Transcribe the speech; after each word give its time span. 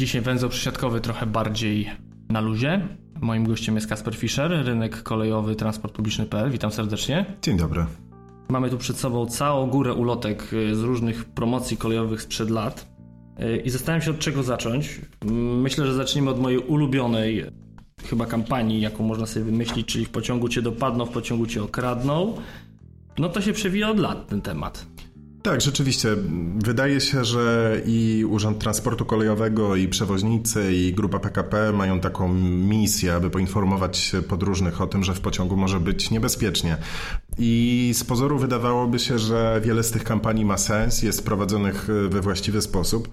Dzisiaj 0.00 0.22
węzeł 0.22 0.48
przesiadkowy 0.48 1.00
trochę 1.00 1.26
bardziej 1.26 1.90
na 2.28 2.40
luzie. 2.40 2.88
Moim 3.20 3.44
gościem 3.44 3.74
jest 3.74 3.86
Kasper 3.86 4.14
Fischer, 4.16 4.50
rynek 4.50 5.02
kolejowy 5.02 5.56
transport 5.56 5.94
publiczny.pl. 5.94 6.50
Witam 6.50 6.70
serdecznie. 6.72 7.24
Dzień 7.42 7.56
dobry. 7.56 7.86
Mamy 8.50 8.70
tu 8.70 8.78
przed 8.78 8.98
sobą 8.98 9.26
całą 9.26 9.66
górę 9.66 9.94
ulotek 9.94 10.52
y, 10.52 10.76
z 10.76 10.80
różnych 10.80 11.24
promocji 11.24 11.76
kolejowych 11.76 12.22
sprzed 12.22 12.50
lat. 12.50 12.86
Y, 13.40 13.56
I 13.56 13.70
zastanawiam 13.70 14.04
się 14.04 14.10
od 14.10 14.18
czego 14.18 14.42
zacząć. 14.42 15.00
Myślę, 15.62 15.86
że 15.86 15.94
zaczniemy 15.94 16.30
od 16.30 16.40
mojej 16.40 16.58
ulubionej 16.58 17.44
chyba 18.04 18.26
kampanii, 18.26 18.80
jaką 18.80 19.04
można 19.04 19.26
sobie 19.26 19.44
wymyślić, 19.44 19.86
czyli 19.86 20.04
w 20.04 20.10
pociągu 20.10 20.48
cię 20.48 20.62
dopadną, 20.62 21.06
w 21.06 21.10
pociągu 21.10 21.46
cię 21.46 21.62
okradną. 21.62 22.36
No 23.18 23.28
to 23.28 23.40
się 23.40 23.52
przewija 23.52 23.90
od 23.90 23.98
lat 23.98 24.28
ten 24.28 24.42
temat. 24.42 24.86
Tak, 25.42 25.60
rzeczywiście. 25.60 26.08
Wydaje 26.64 27.00
się, 27.00 27.24
że 27.24 27.76
i 27.86 28.24
Urząd 28.28 28.58
Transportu 28.58 29.04
Kolejowego, 29.04 29.76
i 29.76 29.88
przewoźnicy, 29.88 30.74
i 30.74 30.92
grupa 30.92 31.18
PKP 31.18 31.72
mają 31.72 32.00
taką 32.00 32.34
misję, 32.68 33.14
aby 33.14 33.30
poinformować 33.30 34.12
podróżnych 34.28 34.80
o 34.80 34.86
tym, 34.86 35.04
że 35.04 35.14
w 35.14 35.20
pociągu 35.20 35.56
może 35.56 35.80
być 35.80 36.10
niebezpiecznie. 36.10 36.76
I 37.42 37.90
z 37.94 38.04
pozoru 38.04 38.38
wydawałoby 38.38 38.98
się, 38.98 39.18
że 39.18 39.60
wiele 39.64 39.82
z 39.82 39.90
tych 39.90 40.04
kampanii 40.04 40.44
ma 40.44 40.58
sens, 40.58 41.02
jest 41.02 41.24
prowadzonych 41.24 41.88
we 42.08 42.20
właściwy 42.20 42.62
sposób 42.62 43.08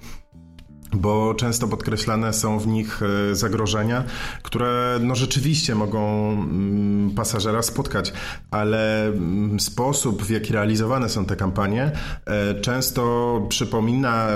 bo 0.93 1.33
często 1.33 1.67
podkreślane 1.67 2.33
są 2.33 2.59
w 2.59 2.67
nich 2.67 3.01
e, 3.03 3.35
zagrożenia, 3.35 4.03
które 4.43 4.99
no 5.01 5.15
rzeczywiście 5.15 5.75
mogą 5.75 6.31
mm, 6.31 7.11
pasażera 7.15 7.61
spotkać, 7.61 8.13
ale 8.51 9.07
mm, 9.07 9.59
sposób, 9.59 10.23
w 10.23 10.29
jaki 10.29 10.53
realizowane 10.53 11.09
są 11.09 11.25
te 11.25 11.35
kampanie, 11.35 11.91
e, 12.25 12.61
często 12.61 13.45
przypomina 13.49 14.27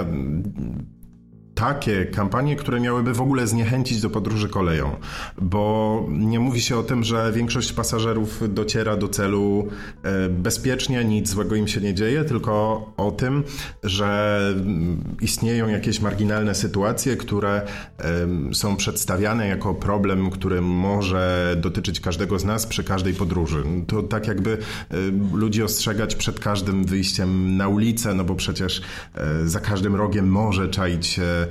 takie 1.62 2.06
kampanie, 2.06 2.56
które 2.56 2.80
miałyby 2.80 3.14
w 3.14 3.22
ogóle 3.22 3.48
zniechęcić 3.48 4.02
do 4.02 4.10
podróży 4.10 4.50
koleją, 4.50 4.96
bo 5.42 6.06
nie 6.10 6.40
mówi 6.40 6.62
się 6.62 6.78
o 6.78 6.84
tym, 6.84 7.04
że 7.04 7.32
większość 7.32 7.74
pasażerów 7.74 8.54
dociera 8.54 8.98
do 8.98 9.08
celu 9.08 9.68
e, 10.04 10.30
bezpiecznie, 10.30 11.06
nic 11.06 11.30
złego 11.30 11.56
im 11.56 11.68
się 11.68 11.82
nie 11.82 11.94
dzieje, 11.94 12.24
tylko 12.24 12.86
o 12.98 13.12
tym, 13.12 13.44
że 13.84 14.40
istnieją 15.22 15.68
jakieś 15.68 16.00
marginalne 16.00 16.56
sytuacje, 16.56 17.18
które 17.18 17.62
są 18.54 18.76
przedstawiane 18.76 19.48
jako 19.48 19.74
problem, 19.74 20.32
który 20.32 20.62
może 20.62 21.56
dotyczyć 21.58 22.00
każdego 22.00 22.40
z 22.40 22.46
nas 22.46 22.66
przy 22.66 22.84
każdej 22.84 23.14
podróży. 23.14 23.64
To 23.88 24.04
tak 24.04 24.28
jakby 24.28 24.58
ludzi 25.34 25.64
ostrzegać 25.64 26.16
przed 26.16 26.40
każdym 26.40 26.86
wyjściem 26.86 27.58
na 27.58 27.68
ulicę, 27.68 28.14
no 28.14 28.24
bo 28.24 28.36
przecież 28.36 28.82
e, 29.16 29.48
za 29.48 29.60
każdym 29.60 29.96
rogiem 29.96 30.28
może 30.28 30.70
czaić 30.70 31.08
się 31.08 31.22
E, 31.22 31.48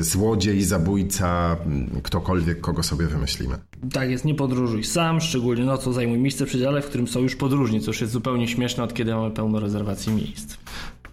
złodziej, 0.00 0.64
zabójca, 0.64 1.56
ktokolwiek, 2.02 2.60
kogo 2.60 2.82
sobie 2.82 3.06
wymyślimy. 3.06 3.58
Tak 3.92 4.10
jest, 4.10 4.24
nie 4.24 4.34
podróżuj 4.34 4.84
sam, 4.84 5.20
szczególnie 5.20 5.64
nocą 5.64 5.92
zajmuj 5.92 6.18
miejsce 6.18 6.46
w 6.46 6.48
przedziale, 6.48 6.82
w 6.82 6.86
którym 6.86 7.08
są 7.08 7.20
już 7.20 7.36
podróżni, 7.36 7.80
co 7.80 7.86
już 7.86 8.00
jest 8.00 8.12
zupełnie 8.12 8.48
śmieszne, 8.48 8.84
od 8.84 8.94
kiedy 8.94 9.14
mamy 9.14 9.30
pełno 9.30 9.60
rezerwacji 9.60 10.12
miejsc. 10.12 10.56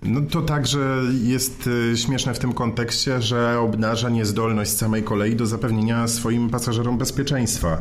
No 0.06 0.22
to 0.22 0.42
także 0.42 1.02
jest 1.24 1.68
y, 1.68 1.98
śmieszne 1.98 2.34
w 2.34 2.40
tym 2.40 2.54
kontekście, 2.54 3.22
że 3.22 3.60
obnaża 3.60 4.10
niezdolność 4.10 4.72
samej 4.72 5.04
kolei 5.04 5.36
do 5.36 5.46
zapewnienia 5.46 6.08
swoim 6.08 6.50
pasażerom 6.50 6.98
bezpieczeństwa. 6.98 7.78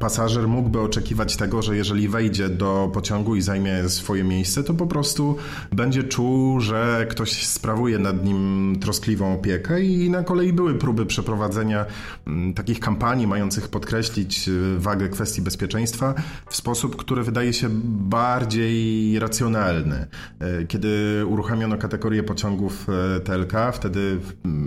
Pasażer 0.00 0.48
mógłby 0.48 0.80
oczekiwać 0.80 1.36
tego, 1.36 1.62
że 1.62 1.76
jeżeli 1.76 2.08
wejdzie 2.08 2.48
do 2.48 2.90
pociągu 2.92 3.36
i 3.36 3.42
zajmie 3.42 3.88
swoje 3.88 4.24
miejsce, 4.24 4.64
to 4.64 4.74
po 4.74 4.86
prostu 4.86 5.36
będzie 5.72 6.04
czuł, 6.04 6.60
że 6.60 7.06
ktoś 7.10 7.46
sprawuje 7.46 7.98
nad 7.98 8.24
nim 8.24 8.76
troskliwą 8.80 9.34
opiekę 9.34 9.82
i 9.82 10.10
na 10.10 10.22
kolei 10.22 10.52
były 10.52 10.74
próby 10.74 11.06
przeprowadzenia 11.06 11.84
takich 12.54 12.80
kampanii 12.80 13.26
mających 13.26 13.68
podkreślić 13.68 14.48
y, 14.48 14.78
wagę 14.78 15.08
kwestii 15.08 15.42
bezpieczeństwa 15.42 16.14
w 16.46 16.56
sposób, 16.56 16.96
który 16.96 17.22
wydaje 17.22 17.52
się 17.52 17.68
bardziej 17.84 19.18
racjonalny. 19.18 20.06
E, 20.40 20.64
kiedy 20.66 21.23
uruchomiono 21.26 21.78
kategorię 21.78 22.22
pociągów 22.22 22.86
e, 23.16 23.20
TLK. 23.20 23.52
Wtedy 23.72 24.20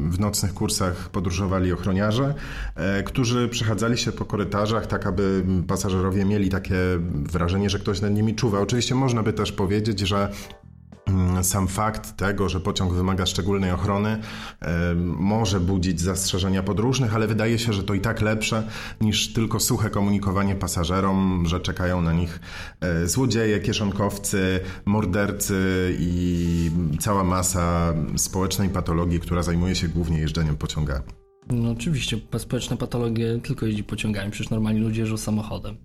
w 0.10 0.20
nocnych 0.20 0.54
kursach 0.54 1.10
podróżowali 1.10 1.74
ochroniarze, 1.74 2.34
e, 2.76 3.04
którzy 3.04 3.48
przechadzali 3.48 3.98
się 3.98 4.12
po 4.12 4.26
korytarzach, 4.26 4.88
tak 4.88 5.08
aby 5.08 5.44
pasażerowie 5.68 6.26
mieli 6.26 6.50
takie 6.50 6.76
wrażenie, 7.14 7.70
że 7.70 7.80
ktoś 7.80 8.02
nad 8.02 8.14
nimi 8.14 8.36
czuwa. 8.36 8.60
Oczywiście 8.60 8.96
można 8.96 9.24
by 9.24 9.34
też 9.34 9.52
powiedzieć, 9.52 10.00
że 10.00 10.32
sam 11.42 11.68
fakt 11.68 12.18
tego, 12.18 12.50
że 12.50 12.60
pociąg 12.60 12.94
wymaga 12.94 13.26
szczególnej 13.26 13.72
ochrony, 13.72 14.18
może 15.06 15.60
budzić 15.60 16.02
zastrzeżenia 16.02 16.64
podróżnych, 16.64 17.16
ale 17.16 17.28
wydaje 17.28 17.60
się, 17.60 17.74
że 17.74 17.84
to 17.84 17.94
i 17.94 18.02
tak 18.02 18.22
lepsze 18.22 18.64
niż 19.02 19.34
tylko 19.34 19.60
suche 19.60 19.90
komunikowanie 19.90 20.56
pasażerom, 20.56 21.44
że 21.48 21.60
czekają 21.60 22.02
na 22.02 22.14
nich 22.14 22.40
e, 22.82 23.08
złodzieje, 23.08 23.60
kieszonkowcy, 23.60 24.60
mordercy 24.86 25.96
i 26.00 26.72
cała 27.00 27.24
masa 27.24 27.94
społecznej 28.16 28.70
patologii, 28.70 29.20
która 29.20 29.44
zajmuje 29.44 29.76
się 29.76 29.88
głównie 29.88 30.20
jeżdżeniem 30.20 30.58
pociągami. 30.58 31.06
No 31.50 31.72
oczywiście, 31.72 32.20
społeczne 32.38 32.78
patologie 32.78 33.40
tylko 33.44 33.66
jeździ 33.66 33.84
pociągami, 33.84 34.32
przecież 34.32 34.50
normalni 34.50 34.80
ludzie 34.80 35.02
jeżdżą 35.02 35.18
samochodem. 35.18 35.78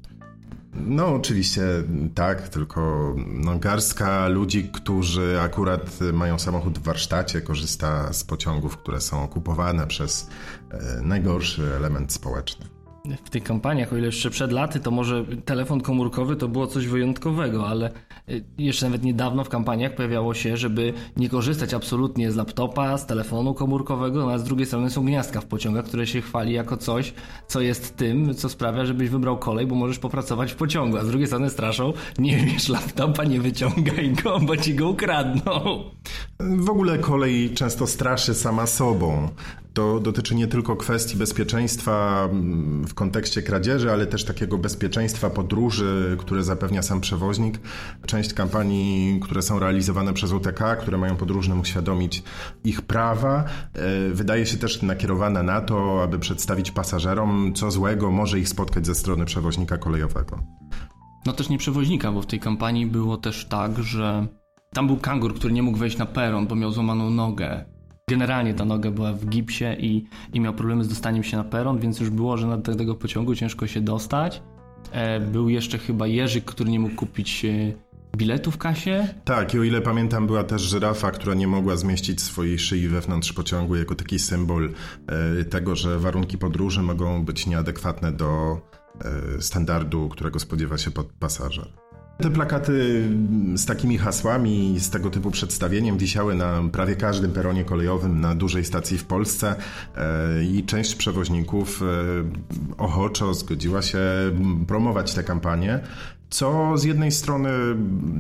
No, 0.75 1.15
oczywiście 1.15 1.62
tak, 2.15 2.49
tylko 2.49 3.15
no, 3.27 3.59
garstka 3.59 4.28
ludzi, 4.28 4.71
którzy 4.72 5.41
akurat 5.41 5.99
mają 6.12 6.38
samochód 6.38 6.78
w 6.78 6.83
warsztacie, 6.83 7.41
korzysta 7.41 8.12
z 8.12 8.25
pociągów, 8.25 8.77
które 8.77 9.00
są 9.00 9.22
okupowane 9.22 9.87
przez 9.87 10.31
e, 10.71 11.03
najgorszy 11.03 11.75
element 11.77 12.12
społeczny. 12.12 12.66
W 13.25 13.31
tych 13.31 13.43
kampaniach, 13.43 13.93
o 13.93 13.97
ile 13.97 14.06
jeszcze 14.06 14.31
przed 14.31 14.53
laty, 14.53 14.81
to 14.81 14.91
może 14.91 15.25
telefon 15.44 15.81
komórkowy 15.81 16.37
to 16.37 16.49
było 16.49 16.66
coś 16.66 16.87
wyjątkowego, 16.87 17.69
ale 17.69 17.91
jeszcze 18.59 18.87
nawet 18.87 19.03
niedawno 19.03 19.44
w 19.44 19.49
kampaniach 19.49 19.94
pojawiało 19.94 20.34
się, 20.34 20.56
żeby 20.56 20.93
nie 21.16 21.28
korzystać 21.28 21.75
absolutnie 21.75 22.33
z 22.33 22.37
laptopa, 22.37 22.99
z 22.99 23.06
telefonu 23.06 23.55
komórkowego, 23.55 24.27
no 24.27 24.33
a 24.33 24.38
z 24.38 24.44
drugiej 24.44 24.66
strony 24.66 24.91
są 24.91 25.05
gniazdka 25.05 25.41
w 25.41 25.47
pociągach, 25.47 25.84
które 25.84 26.06
się 26.06 26.21
chwali 26.21 26.53
jako 26.53 26.77
coś, 26.77 27.15
co 27.47 27.60
jest 27.60 27.97
tym, 27.97 28.34
co 28.34 28.49
sprawia, 28.49 28.84
żebyś 28.84 29.09
wybrał 29.09 29.38
kolej, 29.38 29.66
bo 29.66 29.75
możesz 29.75 29.99
popracować 29.99 30.53
w 30.53 30.56
pociągu, 30.56 30.97
a 30.97 31.05
z 31.05 31.09
drugiej 31.09 31.27
strony 31.27 31.50
straszą, 31.50 31.93
nie 32.19 32.37
wiesz 32.37 32.69
laptopa, 32.69 33.25
nie 33.25 33.41
wyciągaj 33.41 34.12
go, 34.25 34.41
bo 34.41 34.56
ci 34.56 34.75
go 34.75 34.89
ukradną. 34.89 35.84
W 36.56 36.70
ogóle 36.70 36.98
kolej 36.98 37.54
często 37.54 37.86
straszy 37.86 38.34
sama 38.34 38.66
sobą. 38.66 39.28
To 39.75 40.00
dotyczy 40.00 40.34
nie 40.34 40.47
tylko 40.47 40.76
kwestii 40.76 41.16
bezpieczeństwa 41.16 42.28
mm, 42.30 42.84
w 42.84 42.94
kontekście 42.94 43.42
kradzieży, 43.42 43.92
ale 43.92 44.06
też 44.06 44.25
takiego 44.25 44.58
bezpieczeństwa 44.58 45.30
podróży, 45.30 46.16
które 46.20 46.42
zapewnia 46.42 46.82
sam 46.82 47.00
przewoźnik. 47.00 47.60
Część 48.06 48.34
kampanii, 48.34 49.20
które 49.20 49.42
są 49.42 49.58
realizowane 49.58 50.12
przez 50.12 50.32
UTK, 50.32 50.76
które 50.80 50.98
mają 50.98 51.16
podróżnym 51.16 51.60
uświadomić 51.60 52.22
ich 52.64 52.82
prawa, 52.82 53.44
e, 53.74 54.10
wydaje 54.10 54.47
się 54.47 54.56
też 54.56 54.82
nakierowana 54.82 55.42
na 55.42 55.60
to, 55.60 56.03
aby 56.03 56.19
przedstawić 56.19 56.70
pasażerom, 56.70 57.53
co 57.54 57.70
złego 57.70 58.10
może 58.10 58.38
ich 58.38 58.48
spotkać 58.48 58.86
ze 58.86 58.94
strony 58.94 59.24
przewoźnika 59.24 59.78
kolejowego. 59.78 60.39
No 61.27 61.33
też 61.33 61.48
nie 61.48 61.59
przewoźnika, 61.59 62.12
bo 62.12 62.22
w 62.22 62.27
tej 62.27 62.41
kampanii 62.41 62.86
było 62.86 63.16
też 63.16 63.44
tak, 63.44 63.83
że 63.83 64.27
tam 64.72 64.86
był 64.86 64.97
kangur, 64.97 65.34
który 65.34 65.54
nie 65.54 65.63
mógł 65.63 65.78
wejść 65.78 65.98
na 65.98 66.07
peron, 66.07 66.47
bo 66.47 66.54
miał 66.54 66.72
złamaną 66.72 67.10
nogę. 67.10 67.65
Generalnie 68.10 68.54
ta 68.54 68.65
noga 68.65 68.91
była 68.91 69.13
w 69.13 69.27
gipsie 69.27 69.65
i, 69.78 70.04
i 70.33 70.41
miał 70.41 70.54
problemy 70.54 70.84
z 70.84 70.89
dostaniem 70.89 71.22
się 71.24 71.36
na 71.36 71.45
peron, 71.45 71.78
więc 71.78 72.01
już 72.01 72.10
było, 72.10 72.36
że 72.36 72.47
na 72.47 72.59
tego 72.59 72.95
pociągu 72.95 73.34
ciężko 73.34 73.66
się 73.66 73.80
dostać. 73.80 74.42
E, 74.92 75.21
był 75.21 75.48
jeszcze 75.48 75.78
chyba 75.78 76.07
Jerzyk, 76.07 76.45
który 76.45 76.71
nie 76.71 76.80
mógł 76.80 76.95
kupić 76.95 77.45
e, 77.45 77.72
biletu 78.16 78.51
w 78.51 78.59
kasie? 78.59 79.09
Tak, 79.24 79.54
i 79.54 79.59
o 79.59 79.63
ile 79.63 79.80
pamiętam, 79.80 80.27
była 80.27 80.45
też 80.45 80.63
żyrafa, 80.63 81.10
która 81.10 81.34
nie 81.34 81.48
mogła 81.48 81.77
zmieścić 81.77 82.21
swojej 82.21 82.59
szyi 82.59 82.89
wewnątrz 82.89 83.33
pociągu 83.33 83.77
jako 83.77 83.95
taki 83.95 84.18
symbol 84.18 84.72
e, 85.07 85.45
tego, 85.45 85.77
że 85.77 85.98
warunki 85.98 86.39
podróży 86.39 86.83
mogą 86.83 87.25
być 87.25 87.47
nieadekwatne 87.47 88.13
do 88.13 88.60
standardu, 89.41 90.09
którego 90.09 90.39
spodziewa 90.39 90.78
się 90.78 90.91
pasażer. 91.18 91.81
Te 92.18 92.30
plakaty 92.30 93.09
z 93.54 93.66
takimi 93.66 93.98
hasłami, 93.98 94.80
z 94.80 94.91
tego 94.91 95.10
typu 95.10 95.30
przedstawieniem 95.30 95.98
wisiały 95.98 96.34
na 96.34 96.62
prawie 96.72 96.97
każdym 96.97 97.32
peronie 97.32 97.64
kolejowym 97.64 98.20
na 98.20 98.34
dużej 98.34 98.64
stacji 98.64 98.98
w 98.98 99.04
Polsce 99.04 99.54
e, 99.97 100.44
i 100.44 100.64
część 100.64 100.94
przewoźników 100.94 101.82
e, 101.82 101.86
ochoczo 102.78 103.34
zgodziła 103.34 103.82
się 103.82 103.98
promować 104.66 105.14
tę 105.14 105.22
kampanię. 105.22 105.80
Co 106.32 106.78
z 106.78 106.84
jednej 106.84 107.12
strony 107.12 107.50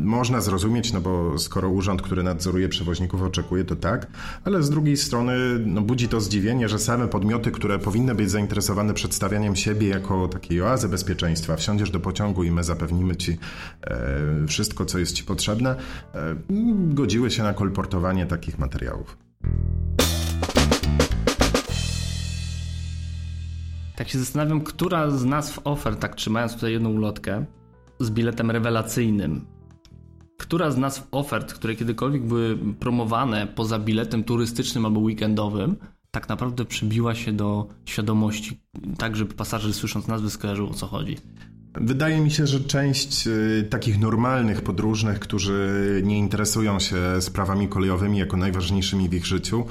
można 0.04 0.40
zrozumieć, 0.40 0.92
no 0.92 1.00
bo 1.00 1.38
skoro 1.38 1.68
urząd, 1.68 2.02
który 2.02 2.22
nadzoruje 2.22 2.68
przewoźników 2.68 3.22
oczekuje, 3.22 3.64
to 3.64 3.76
tak, 3.76 4.06
ale 4.44 4.62
z 4.62 4.70
drugiej 4.70 4.96
strony 4.96 5.34
no, 5.66 5.80
budzi 5.80 6.08
to 6.08 6.20
zdziwienie, 6.20 6.68
że 6.68 6.78
same 6.78 7.08
podmioty, 7.08 7.50
które 7.50 7.78
powinny 7.78 8.14
być 8.14 8.30
zainteresowane 8.30 8.94
przedstawianiem 8.94 9.56
siebie 9.56 9.88
jako 9.88 10.28
takiej 10.28 10.62
oazy 10.62 10.88
bezpieczeństwa, 10.88 11.56
wsiądziesz 11.56 11.90
do 11.90 12.00
pociągu 12.00 12.44
i 12.44 12.50
my 12.50 12.64
zapewnimy 12.64 13.16
ci 13.16 13.38
e, 13.82 14.46
wszystko, 14.48 14.84
co 14.84 14.98
jest 14.98 15.12
ci 15.12 15.24
potrzebne, 15.24 15.76
e, 16.14 16.36
godziły 16.94 17.30
się 17.30 17.42
na 17.42 17.54
kolportowanie 17.54 18.26
takich 18.26 18.58
materiałów. 18.58 19.16
Tak 23.96 24.08
się 24.08 24.18
zastanawiam, 24.18 24.60
która 24.60 25.10
z 25.10 25.24
nazw 25.24 25.60
ofert, 25.64 26.00
tak 26.00 26.14
trzymając 26.14 26.54
tutaj 26.54 26.72
jedną 26.72 26.90
ulotkę, 26.90 27.44
z 28.04 28.10
biletem 28.10 28.50
rewelacyjnym, 28.50 29.46
która 30.38 30.70
z 30.70 30.76
nazw 30.76 31.08
ofert, 31.10 31.54
które 31.54 31.76
kiedykolwiek 31.76 32.22
były 32.22 32.58
promowane 32.80 33.46
poza 33.46 33.78
biletem 33.78 34.24
turystycznym 34.24 34.86
albo 34.86 35.00
weekendowym, 35.00 35.76
tak 36.10 36.28
naprawdę 36.28 36.64
przybiła 36.64 37.14
się 37.14 37.32
do 37.32 37.68
świadomości, 37.84 38.60
tak 38.98 39.16
żeby 39.16 39.34
pasażer 39.34 39.74
słysząc 39.74 40.08
nazwy 40.08 40.30
skojarzył 40.30 40.68
o 40.68 40.74
co 40.74 40.86
chodzi. 40.86 41.16
Wydaje 41.74 42.20
mi 42.20 42.30
się, 42.30 42.46
że 42.46 42.60
część 42.60 43.26
y, 43.26 43.66
takich 43.70 44.00
normalnych 44.00 44.60
podróżnych, 44.60 45.20
którzy 45.20 46.00
nie 46.04 46.18
interesują 46.18 46.78
się 46.78 46.96
sprawami 47.20 47.68
kolejowymi 47.68 48.18
jako 48.18 48.36
najważniejszymi 48.36 49.08
w 49.08 49.14
ich 49.14 49.26
życiu, 49.26 49.66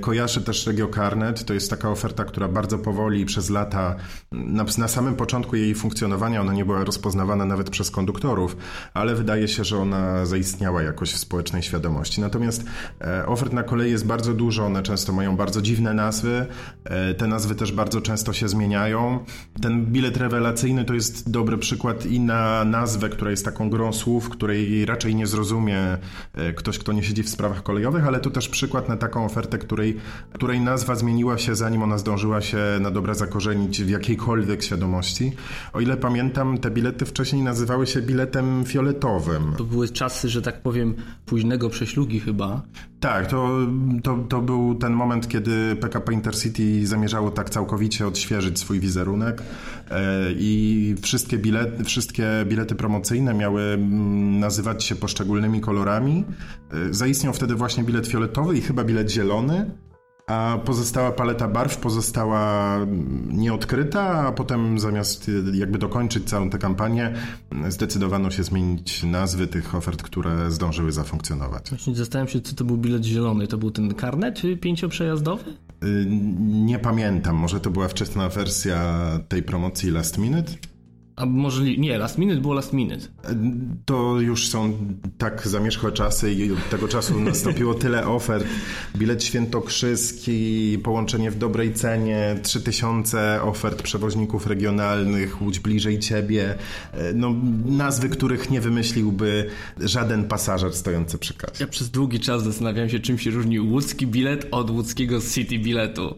kojarzy 0.00 0.40
też 0.40 0.66
Regio 0.66 0.88
Carnet. 0.88 1.44
To 1.44 1.54
jest 1.54 1.70
taka 1.70 1.90
oferta, 1.90 2.24
która 2.24 2.48
bardzo 2.48 2.78
powoli 2.78 3.26
przez 3.26 3.50
lata, 3.50 3.96
na, 4.32 4.64
na 4.78 4.88
samym 4.88 5.14
początku 5.14 5.56
jej 5.56 5.74
funkcjonowania, 5.74 6.40
ona 6.40 6.52
nie 6.52 6.64
była 6.64 6.84
rozpoznawana 6.84 7.44
nawet 7.44 7.70
przez 7.70 7.90
konduktorów, 7.90 8.56
ale 8.94 9.14
wydaje 9.14 9.48
się, 9.48 9.64
że 9.64 9.78
ona 9.78 10.26
zaistniała 10.26 10.82
jakoś 10.82 11.12
w 11.12 11.18
społecznej 11.18 11.62
świadomości. 11.62 12.20
Natomiast 12.20 12.64
e, 13.00 13.26
ofert 13.26 13.52
na 13.52 13.62
kolei 13.62 13.90
jest 13.90 14.06
bardzo 14.06 14.34
dużo, 14.34 14.66
one 14.66 14.82
często 14.82 15.12
mają 15.12 15.36
bardzo 15.36 15.62
dziwne 15.62 15.94
nazwy, 15.94 16.46
e, 16.84 17.14
te 17.14 17.26
nazwy 17.26 17.54
też 17.54 17.72
bardzo 17.72 18.00
często 18.00 18.32
się 18.32 18.48
zmieniają. 18.48 19.24
Ten 19.62 19.86
bilet 19.86 20.16
rewelacyjny 20.16 20.84
to 20.84 20.94
jest 20.94 21.30
do 21.30 21.43
dobry 21.44 21.58
przykład 21.58 22.06
i 22.06 22.20
na 22.20 22.64
nazwę, 22.64 23.08
która 23.08 23.30
jest 23.30 23.44
taką 23.44 23.70
grą 23.70 23.92
słów, 23.92 24.28
której 24.28 24.86
raczej 24.86 25.14
nie 25.14 25.26
zrozumie 25.26 25.98
e, 26.34 26.52
ktoś, 26.52 26.78
kto 26.78 26.92
nie 26.92 27.02
siedzi 27.02 27.22
w 27.22 27.28
sprawach 27.28 27.62
kolejowych, 27.62 28.06
ale 28.06 28.20
to 28.20 28.30
też 28.30 28.48
przykład 28.48 28.88
na 28.88 28.96
taką 28.96 29.24
ofertę, 29.24 29.58
której, 29.58 29.96
której 30.32 30.60
nazwa 30.60 30.94
zmieniła 30.94 31.38
się 31.38 31.54
zanim 31.54 31.82
ona 31.82 31.98
zdążyła 31.98 32.40
się 32.40 32.58
na 32.80 32.90
dobre 32.90 33.14
zakorzenić 33.14 33.82
w 33.82 33.88
jakiejkolwiek 33.88 34.62
świadomości. 34.62 35.32
O 35.72 35.80
ile 35.80 35.96
pamiętam, 35.96 36.58
te 36.58 36.70
bilety 36.70 37.06
wcześniej 37.06 37.42
nazywały 37.42 37.86
się 37.86 38.02
biletem 38.02 38.64
fioletowym. 38.64 39.52
To 39.56 39.64
były 39.64 39.88
czasy, 39.88 40.28
że 40.28 40.42
tak 40.42 40.62
powiem, 40.62 40.94
późnego 41.26 41.70
prześlugi 41.70 42.20
chyba. 42.20 42.62
Tak, 43.04 43.26
to, 43.26 43.58
to, 44.02 44.18
to 44.28 44.40
był 44.40 44.74
ten 44.74 44.92
moment, 44.92 45.28
kiedy 45.28 45.76
PKP 45.76 46.12
Intercity 46.12 46.86
zamierzało 46.86 47.30
tak 47.30 47.50
całkowicie 47.50 48.06
odświeżyć 48.06 48.58
swój 48.58 48.80
wizerunek 48.80 49.42
e, 49.90 50.32
i 50.32 50.94
wszystkie 51.02 51.38
bilety, 51.38 51.84
wszystkie 51.84 52.26
bilety 52.46 52.74
promocyjne 52.74 53.34
miały 53.34 53.62
mm, 53.62 54.38
nazywać 54.38 54.84
się 54.84 54.96
poszczególnymi 54.96 55.60
kolorami. 55.60 56.24
E, 56.72 56.94
zaistniał 56.94 57.32
wtedy 57.32 57.54
właśnie 57.54 57.84
bilet 57.84 58.06
fioletowy 58.06 58.58
i 58.58 58.60
chyba 58.60 58.84
bilet 58.84 59.10
zielony 59.10 59.70
a 60.26 60.58
pozostała 60.64 61.12
paleta 61.12 61.48
barw 61.48 61.76
pozostała 61.76 62.78
nieodkryta, 63.28 64.02
a 64.02 64.32
potem 64.32 64.78
zamiast 64.78 65.30
jakby 65.54 65.78
dokończyć 65.78 66.28
całą 66.28 66.50
tę 66.50 66.58
kampanię, 66.58 67.14
zdecydowano 67.68 68.30
się 68.30 68.42
zmienić 68.42 69.02
nazwy 69.02 69.46
tych 69.46 69.74
ofert, 69.74 70.02
które 70.02 70.50
zdążyły 70.50 70.92
zafunkcjonować. 70.92 71.68
Właśnie 71.68 71.94
zastanawiam 71.94 72.28
się, 72.28 72.40
co 72.40 72.54
to 72.54 72.64
był 72.64 72.76
bilet 72.76 73.04
zielony. 73.04 73.46
To 73.46 73.58
był 73.58 73.70
ten 73.70 73.94
karnet 73.94 74.42
pięcioprzejazdowy? 74.60 75.50
Y, 75.84 76.06
nie 76.40 76.78
pamiętam, 76.78 77.36
może 77.36 77.60
to 77.60 77.70
była 77.70 77.88
wczesna 77.88 78.28
wersja 78.28 79.02
tej 79.28 79.42
promocji 79.42 79.90
Last 79.90 80.18
Minute? 80.18 80.52
A 81.16 81.26
może 81.26 81.64
nie, 81.64 81.98
last 81.98 82.18
minute 82.18 82.40
było 82.40 82.54
last 82.54 82.72
minute. 82.72 83.06
To 83.84 84.20
już 84.20 84.48
są 84.48 84.72
tak 85.18 85.48
zamierzchłe 85.48 85.92
czasy 85.92 86.32
i 86.32 86.52
od 86.52 86.68
tego 86.68 86.88
czasu 86.88 87.20
nastąpiło 87.30 87.74
tyle 87.74 88.06
ofert. 88.06 88.44
Bilet 88.96 89.24
świętokrzyski, 89.24 90.78
połączenie 90.84 91.30
w 91.30 91.38
dobrej 91.38 91.72
cenie, 91.74 92.38
3000 92.42 93.42
ofert 93.42 93.82
przewoźników 93.82 94.46
regionalnych, 94.46 95.42
Łódź 95.42 95.58
bliżej 95.58 95.98
ciebie. 95.98 96.54
No, 97.14 97.34
nazwy, 97.64 98.08
których 98.08 98.50
nie 98.50 98.60
wymyśliłby 98.60 99.50
żaden 99.80 100.24
pasażer 100.24 100.72
stojący 100.72 101.18
przy 101.18 101.34
kasie. 101.34 101.54
Ja 101.60 101.66
przez 101.66 101.90
długi 101.90 102.20
czas 102.20 102.44
zastanawiałem 102.44 102.88
się, 102.90 103.00
czym 103.00 103.18
się 103.18 103.30
różni 103.30 103.60
łódzki 103.60 104.06
bilet 104.06 104.46
od 104.50 104.70
łódzkiego 104.70 105.20
City 105.20 105.58
biletu. 105.58 106.14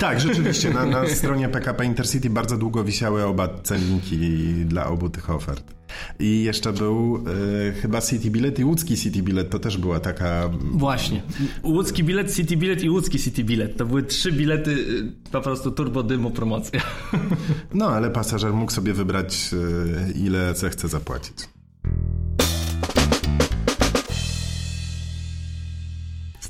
Tak, 0.00 0.20
rzeczywiście. 0.20 0.70
Na, 0.70 0.86
na 0.86 1.08
stronie 1.08 1.48
PKP 1.48 1.84
Intercity 1.84 2.30
bardzo 2.30 2.56
długo 2.56 2.84
wisiały 2.84 3.24
oba 3.24 3.48
ceniki 3.62 4.18
dla 4.64 4.86
obu 4.86 5.10
tych 5.10 5.30
ofert. 5.30 5.74
I 6.18 6.42
jeszcze 6.42 6.72
był 6.72 7.24
y, 7.68 7.72
chyba 7.72 8.00
City 8.00 8.30
Bilet 8.30 8.58
i 8.58 8.64
łódzki 8.64 8.96
City 8.96 9.22
Bilet. 9.22 9.50
To 9.50 9.58
też 9.58 9.78
była 9.78 10.00
taka... 10.00 10.50
Właśnie. 10.60 11.22
Łódzki 11.62 12.04
bilet, 12.04 12.34
City 12.34 12.56
Bilet 12.56 12.82
i 12.82 12.90
łódzki 12.90 13.18
City 13.18 13.44
Bilet. 13.44 13.76
To 13.76 13.86
były 13.86 14.02
trzy 14.02 14.32
bilety, 14.32 14.70
y, 14.70 15.30
po 15.32 15.40
prostu 15.40 15.70
turbo 15.70 16.02
dymu 16.02 16.30
promocja. 16.30 16.80
No, 17.74 17.86
ale 17.86 18.10
pasażer 18.10 18.52
mógł 18.52 18.72
sobie 18.72 18.92
wybrać, 18.92 19.50
y, 19.52 20.18
ile 20.18 20.54
chce 20.70 20.88
zapłacić. 20.88 21.36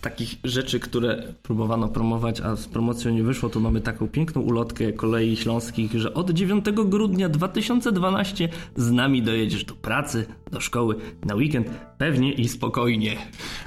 Takich 0.04 0.36
rzeczy, 0.44 0.80
które 0.80 1.22
próbowano 1.42 1.88
promować, 1.88 2.40
a 2.40 2.56
z 2.56 2.66
promocją 2.66 3.12
nie 3.12 3.22
wyszło, 3.22 3.48
to 3.48 3.60
mamy 3.60 3.80
taką 3.80 4.08
piękną 4.08 4.42
ulotkę 4.42 4.92
kolei 4.92 5.36
śląskich, 5.36 5.92
że 5.92 6.14
od 6.14 6.30
9 6.30 6.64
grudnia 6.86 7.28
2012 7.28 8.48
z 8.76 8.90
nami 8.90 9.22
dojedziesz 9.22 9.64
do 9.64 9.74
pracy, 9.74 10.26
do 10.52 10.60
szkoły, 10.60 10.96
na 11.24 11.34
weekend, 11.34 11.70
pewnie 11.98 12.32
i 12.32 12.48
spokojnie. 12.48 13.16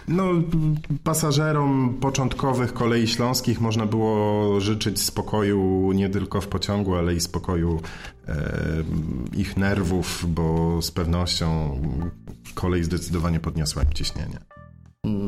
No, 0.08 0.24
pasażerom 1.04 1.98
początkowych 2.02 2.74
kolei 2.74 3.08
śląskich 3.08 3.62
można 3.62 3.86
było 3.86 4.60
życzyć 4.60 5.02
spokoju 5.02 5.92
nie 5.92 6.10
tylko 6.10 6.42
w 6.42 6.48
pociągu, 6.48 6.96
ale 6.96 7.16
i 7.16 7.20
spokoju 7.20 7.82
e, 8.28 8.84
ich 9.38 9.58
nerwów, 9.58 10.26
bo 10.28 10.82
z 10.82 10.92
pewnością 10.92 11.82
kolej 12.54 12.84
zdecydowanie 12.84 13.40
podniosła 13.40 13.84
im 13.84 13.94
ciśnienie. 13.94 14.57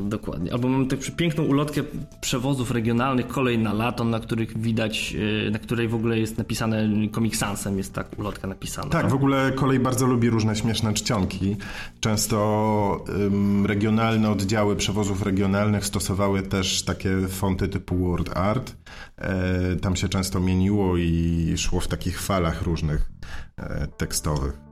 Dokładnie. 0.10 0.54
Albo 0.54 0.68
mamy 0.68 0.86
tak 0.86 1.00
piękną 1.16 1.44
ulotkę 1.44 1.82
przewozów 2.22 2.72
regionalnych, 2.72 3.28
kolej 3.28 3.58
na 3.58 3.74
lato, 3.74 4.04
na 4.04 4.20
których 4.20 4.58
widać, 4.58 5.16
e, 5.48 5.52
na 5.52 5.60
której 5.60 5.88
w 5.88 5.96
ogóle 5.96 6.20
jest 6.20 6.38
napisane 6.38 6.90
Comic 7.16 7.38
Sansem, 7.38 7.78
jest 7.78 7.94
tak 7.94 8.20
ulotka 8.20 8.48
napisana. 8.48 8.90
Tak, 8.90 9.10
w 9.10 9.14
ogóle 9.14 9.52
kolej 9.56 9.80
bardzo 9.80 10.08
lubi 10.08 10.30
różne 10.30 10.56
śmieszne 10.56 10.94
czcionki. 10.94 11.58
Często 12.00 13.06
ym, 13.10 13.66
regionalne 13.66 14.32
oddziały 14.32 14.76
przewozów 14.76 15.22
regionalnych 15.22 15.86
stosowały 15.86 16.42
też 16.42 16.84
takie 16.84 17.28
fonty 17.28 17.68
typu 17.68 17.98
Word 17.98 18.38
Art. 18.38 18.76
E, 19.18 19.76
tam 19.76 19.96
się 19.96 20.10
często 20.10 20.40
mieniło 20.40 20.98
i 20.98 21.54
szło 21.58 21.80
w 21.80 21.88
takich 21.88 22.22
falach 22.22 22.62
różnych 22.62 23.12
e, 23.58 23.88
tekstowych. 23.88 24.69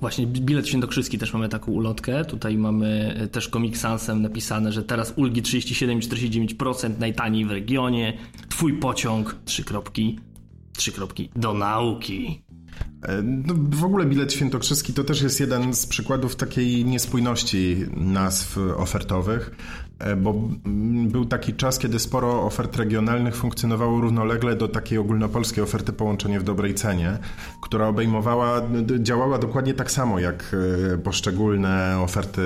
Właśnie 0.00 0.26
bilet 0.26 0.68
świętokrzyski 0.68 1.18
też 1.18 1.32
mamy 1.32 1.48
taką 1.48 1.72
ulotkę. 1.72 2.24
Tutaj 2.24 2.58
mamy 2.58 3.16
e, 3.18 3.28
też 3.28 3.48
Comic 3.48 3.78
Sansem 3.78 4.22
napisane, 4.22 4.72
że 4.72 4.82
teraz 4.82 5.12
ulgi 5.16 5.42
37-49% 5.42 6.98
najtaniej 6.98 7.44
w 7.44 7.50
regionie. 7.50 8.18
Twój 8.48 8.72
pociąg, 8.72 9.36
trzy 9.44 9.64
kropki, 9.64 10.18
trzy 10.72 10.92
kropki, 10.92 11.30
do 11.36 11.54
nauki. 11.54 12.42
E, 13.02 13.22
no, 13.22 13.54
w 13.70 13.84
ogóle 13.84 14.06
bilet 14.06 14.32
świętokrzyski 14.32 14.92
to 14.92 15.04
też 15.04 15.22
jest 15.22 15.40
jeden 15.40 15.74
z 15.74 15.86
przykładów 15.86 16.36
takiej 16.36 16.84
niespójności 16.84 17.86
nazw 17.96 18.58
ofertowych, 18.76 19.50
e, 19.98 20.16
bo 20.16 20.34
był 21.06 21.24
taki 21.24 21.54
czas, 21.54 21.78
kiedy 21.78 21.98
sporo 21.98 22.42
ofert 22.42 22.76
regionalnych 22.76 23.36
funkcjonowało 23.36 24.00
równolegle 24.00 24.56
do 24.56 24.68
takiej 24.68 24.98
ogólnopolskiej 24.98 25.64
oferty 25.64 25.92
połączenie 25.92 26.40
w 26.40 26.42
dobrej 26.42 26.74
cenie, 26.74 27.18
która 27.62 27.88
obejmowała, 27.88 28.62
działała 28.98 29.38
dokładnie 29.38 29.74
tak 29.74 29.90
samo 29.90 30.18
jak 30.18 30.56
e, 30.94 30.98
poszczególne 30.98 32.00
oferty 32.00 32.42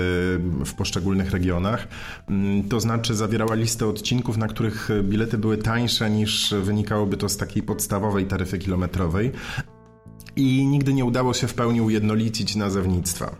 w 0.64 0.74
poszczególnych 0.76 1.30
regionach. 1.30 1.88
Mm, 2.28 2.68
to 2.68 2.80
znaczy 2.80 3.14
zawierała 3.14 3.54
listę 3.54 3.86
odcinków, 3.86 4.36
na 4.36 4.48
których 4.48 4.88
bilety 5.02 5.38
były 5.38 5.58
tańsze 5.58 6.10
niż 6.10 6.54
wynikałoby 6.62 7.16
to 7.16 7.28
z 7.28 7.36
takiej 7.36 7.62
podstawowej 7.62 8.26
taryfy 8.26 8.58
kilometrowej, 8.58 9.32
i 10.36 10.66
nigdy 10.66 10.94
nie 10.94 11.04
udało 11.04 11.34
się 11.34 11.48
w 11.48 11.54
pełni 11.54 11.80
ujednolicić 11.80 12.56
nazewnictwa. 12.56 13.36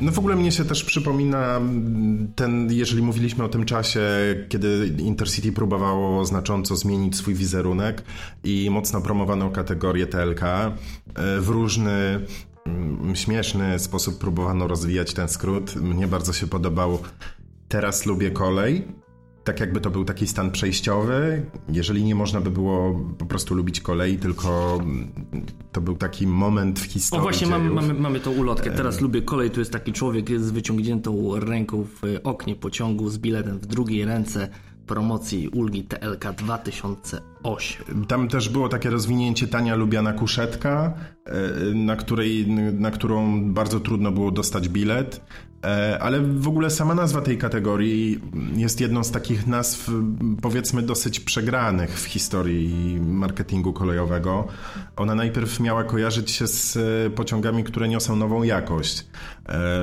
No 0.00 0.12
w 0.12 0.18
ogóle 0.18 0.36
mnie 0.36 0.52
się 0.52 0.64
też 0.64 0.84
przypomina 0.84 1.60
ten, 2.36 2.72
jeżeli 2.72 3.02
mówiliśmy 3.02 3.44
o 3.44 3.48
tym 3.48 3.64
czasie, 3.64 4.00
kiedy 4.48 4.94
Intercity 4.98 5.52
próbowało 5.52 6.24
znacząco 6.24 6.76
zmienić 6.76 7.16
swój 7.16 7.34
wizerunek 7.34 8.02
i 8.44 8.68
mocno 8.70 9.00
promowano 9.00 9.50
kategorię 9.50 10.06
TLK 10.06 10.42
e, 10.42 10.72
w 11.40 11.48
różny 11.48 12.20
mm, 12.66 13.16
śmieszny 13.16 13.78
sposób 13.78 14.18
próbowano 14.18 14.68
rozwijać 14.68 15.14
ten 15.14 15.28
skrót. 15.28 15.76
Mnie 15.76 16.06
bardzo 16.06 16.32
się 16.32 16.46
podobał 16.46 16.98
Teraz 17.68 18.06
lubię 18.06 18.30
kolej 18.30 18.88
tak 19.48 19.60
jakby 19.60 19.80
to 19.80 19.90
był 19.90 20.04
taki 20.04 20.26
stan 20.26 20.50
przejściowy. 20.50 21.42
Jeżeli 21.68 22.04
nie 22.04 22.14
można 22.14 22.40
by 22.40 22.50
było 22.50 23.00
po 23.18 23.26
prostu 23.26 23.54
lubić 23.54 23.80
kolei, 23.80 24.18
tylko 24.18 24.80
to 25.72 25.80
był 25.80 25.96
taki 25.96 26.26
moment 26.26 26.80
w 26.80 26.84
historii. 26.84 27.20
O 27.20 27.22
właśnie, 27.22 27.46
mamy, 27.46 27.70
mamy, 27.70 27.94
mamy 27.94 28.20
tą 28.20 28.30
ulotkę. 28.30 28.70
Teraz 28.70 29.00
lubię 29.00 29.22
kolej, 29.22 29.50
tu 29.50 29.60
jest 29.60 29.72
taki 29.72 29.92
człowiek 29.92 30.40
z 30.40 30.50
wyciągniętą 30.50 31.40
ręką 31.40 31.84
w 31.84 32.20
oknie 32.24 32.56
pociągu 32.56 33.08
z 33.08 33.18
biletem 33.18 33.58
w 33.58 33.66
drugiej 33.66 34.04
ręce 34.04 34.48
promocji 34.86 35.48
ulgi 35.48 35.84
TLK 35.84 36.32
2008. 36.32 37.20
Tam 38.08 38.28
też 38.28 38.48
było 38.48 38.68
takie 38.68 38.90
rozwinięcie 38.90 39.48
tania 39.48 39.74
lubiana 39.74 40.12
kuszetka, 40.12 40.94
e, 41.24 41.32
na, 41.74 41.96
której, 41.96 42.46
na 42.72 42.90
którą 42.90 43.42
bardzo 43.52 43.80
trudno 43.80 44.12
było 44.12 44.30
dostać 44.30 44.68
bilet. 44.68 45.20
E, 45.64 45.98
ale 46.02 46.20
w 46.20 46.48
ogóle 46.48 46.70
sama 46.70 46.94
nazwa 46.94 47.20
tej 47.20 47.38
kategorii 47.38 48.20
jest 48.56 48.80
jedną 48.80 49.04
z 49.04 49.10
takich 49.10 49.46
nazw, 49.46 49.90
powiedzmy, 50.42 50.82
dosyć 50.82 51.20
przegranych 51.20 52.00
w 52.00 52.04
historii 52.04 53.00
marketingu 53.00 53.72
kolejowego. 53.72 54.46
Ona 54.96 55.14
najpierw 55.14 55.60
miała 55.60 55.84
kojarzyć 55.84 56.30
się 56.30 56.46
z 56.46 56.76
e, 56.76 57.10
pociągami, 57.10 57.64
które 57.64 57.88
niosą 57.88 58.16
nową 58.16 58.42
jakość. 58.42 59.06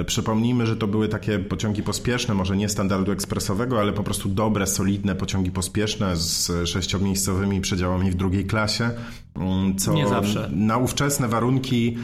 Przypomnijmy, 0.05 0.67
że 0.67 0.75
to 0.75 0.88
były 0.88 1.07
takie 1.07 1.39
pociągi 1.39 1.83
pospieszne, 1.83 2.33
może 2.33 2.57
nie 2.57 2.69
standardu 2.69 3.12
ekspresowego, 3.12 3.79
ale 3.79 3.93
po 3.93 4.03
prostu 4.03 4.29
dobre, 4.29 4.67
solidne 4.67 5.15
pociągi 5.15 5.51
pospieszne 5.51 6.15
z 6.17 6.51
sześciomiejscowymi 6.69 7.44
przedziałami 7.61 8.11
w 8.11 8.15
drugiej 8.15 8.45
klasie. 8.45 8.91
Co 9.77 9.93
nie 9.93 10.07
zawsze. 10.07 10.49
na 10.53 10.77
ówczesne 10.77 11.27
warunki 11.27 11.97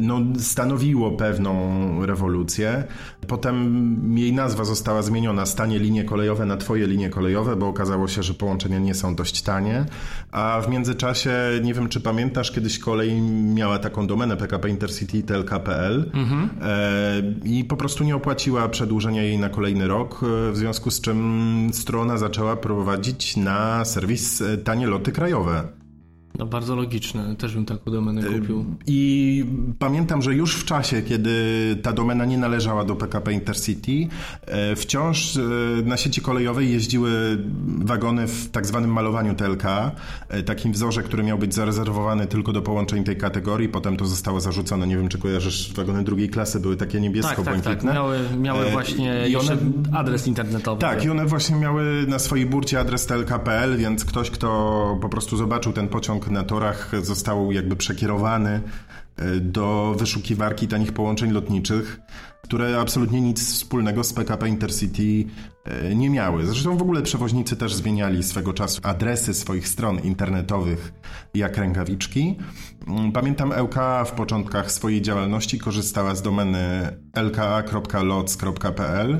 no, 0.00 0.20
stanowiło 0.38 1.10
pewną 1.10 2.06
rewolucję. 2.06 2.84
Potem 3.26 4.18
jej 4.18 4.32
nazwa 4.32 4.64
została 4.64 5.02
zmieniona 5.02 5.46
z 5.46 5.54
tanie 5.54 5.78
linie 5.78 6.04
kolejowe 6.04 6.46
na 6.46 6.56
twoje 6.56 6.86
linie 6.86 7.10
kolejowe, 7.10 7.56
bo 7.56 7.68
okazało 7.68 8.08
się, 8.08 8.22
że 8.22 8.34
połączenia 8.34 8.78
nie 8.78 8.94
są 8.94 9.14
dość 9.14 9.42
tanie. 9.42 9.84
A 10.32 10.60
w 10.60 10.68
międzyczasie, 10.68 11.32
nie 11.62 11.74
wiem 11.74 11.88
czy 11.88 12.00
pamiętasz, 12.00 12.50
kiedyś 12.50 12.78
kolej 12.78 13.20
miała 13.54 13.78
taką 13.78 14.06
domenę 14.06 14.36
PKP 14.36 14.68
Intercity 14.68 15.22
tlk.pl 15.22 16.10
mhm. 16.14 16.50
e, 16.62 17.22
i 17.44 17.64
po 17.64 17.76
prostu 17.76 18.04
nie 18.04 18.16
opłaciła 18.16 18.68
przedłużenia 18.68 19.22
jej 19.22 19.38
na 19.38 19.48
kolejny 19.48 19.88
rok, 19.88 20.20
e, 20.22 20.52
w 20.52 20.56
związku 20.56 20.90
z 20.90 21.00
czym 21.00 21.70
strona 21.72 22.18
zaczęła 22.18 22.56
prowadzić 22.56 23.36
na 23.36 23.84
serwis 23.84 24.40
e, 24.40 24.58
tanie 24.58 24.86
loty 24.86 25.12
krajowe. 25.12 25.81
No 26.38 26.46
bardzo 26.46 26.76
logiczne, 26.76 27.36
też 27.36 27.54
bym 27.54 27.64
taką 27.64 27.90
domenę 27.90 28.22
kupił. 28.22 28.64
I 28.86 29.44
pamiętam, 29.78 30.22
że 30.22 30.34
już 30.34 30.56
w 30.56 30.64
czasie, 30.64 31.02
kiedy 31.02 31.32
ta 31.82 31.92
domena 31.92 32.24
nie 32.24 32.38
należała 32.38 32.84
do 32.84 32.96
PKP 32.96 33.32
Intercity, 33.32 34.08
e, 34.46 34.76
wciąż 34.76 35.36
e, 35.36 35.40
na 35.84 35.96
sieci 35.96 36.20
kolejowej 36.20 36.72
jeździły 36.72 37.38
wagony 37.78 38.26
w 38.26 38.50
tak 38.50 38.66
zwanym 38.66 38.92
malowaniu 38.92 39.34
TLK, 39.34 39.64
e, 40.28 40.42
takim 40.42 40.72
wzorze, 40.72 41.02
który 41.02 41.22
miał 41.22 41.38
być 41.38 41.54
zarezerwowany 41.54 42.26
tylko 42.26 42.52
do 42.52 42.62
połączeń 42.62 43.04
tej 43.04 43.16
kategorii, 43.16 43.68
potem 43.68 43.96
to 43.96 44.06
zostało 44.06 44.40
zarzucone, 44.40 44.86
nie 44.86 44.96
wiem 44.96 45.08
czy 45.08 45.18
kojarzysz, 45.18 45.72
wagony 45.74 46.04
drugiej 46.04 46.28
klasy 46.28 46.60
były 46.60 46.76
takie 46.76 47.00
niebiesko-błękitne. 47.00 47.62
Tak, 47.62 47.82
tak, 47.82 47.82
tak. 47.82 47.94
Miały, 47.94 48.18
miały 48.40 48.70
właśnie 48.70 49.28
I 49.28 49.36
one, 49.36 49.56
adres 49.92 50.26
internetowy. 50.26 50.80
Tak, 50.80 51.04
i 51.04 51.10
one 51.10 51.26
właśnie 51.26 51.56
miały 51.56 52.04
na 52.08 52.18
swojej 52.18 52.46
burcie 52.46 52.80
adres 52.80 53.06
tlk.pl, 53.06 53.76
więc 53.76 54.04
ktoś, 54.04 54.30
kto 54.30 54.98
po 55.00 55.08
prostu 55.08 55.36
zobaczył 55.36 55.72
ten 55.72 55.88
pociąg 55.88 56.21
na 56.30 56.44
torach 56.44 56.90
został 57.02 57.52
jakby 57.52 57.76
przekierowany 57.76 58.60
e, 59.16 59.40
do 59.40 59.94
wyszukiwarki 59.98 60.68
tanich 60.68 60.92
połączeń 60.92 61.30
lotniczych, 61.30 62.00
które 62.42 62.80
absolutnie 62.80 63.20
nic 63.20 63.46
wspólnego 63.46 64.04
z 64.04 64.12
PKP 64.12 64.48
Intercity 64.48 65.24
e, 65.64 65.94
nie 65.94 66.10
miały. 66.10 66.46
Zresztą 66.46 66.76
w 66.76 66.82
ogóle 66.82 67.02
przewoźnicy 67.02 67.56
też 67.56 67.74
zmieniali 67.74 68.22
swego 68.22 68.52
czasu 68.52 68.80
adresy 68.84 69.34
swoich 69.34 69.68
stron 69.68 70.00
internetowych 70.00 70.92
jak 71.34 71.56
rękawiczki. 71.56 72.38
Mm, 72.88 73.12
pamiętam 73.12 73.52
LK 73.52 73.74
w 74.06 74.12
początkach 74.12 74.72
swojej 74.72 75.02
działalności 75.02 75.58
korzystała 75.58 76.14
z 76.14 76.22
domeny 76.22 76.96
lka.lots.pl 77.16 79.18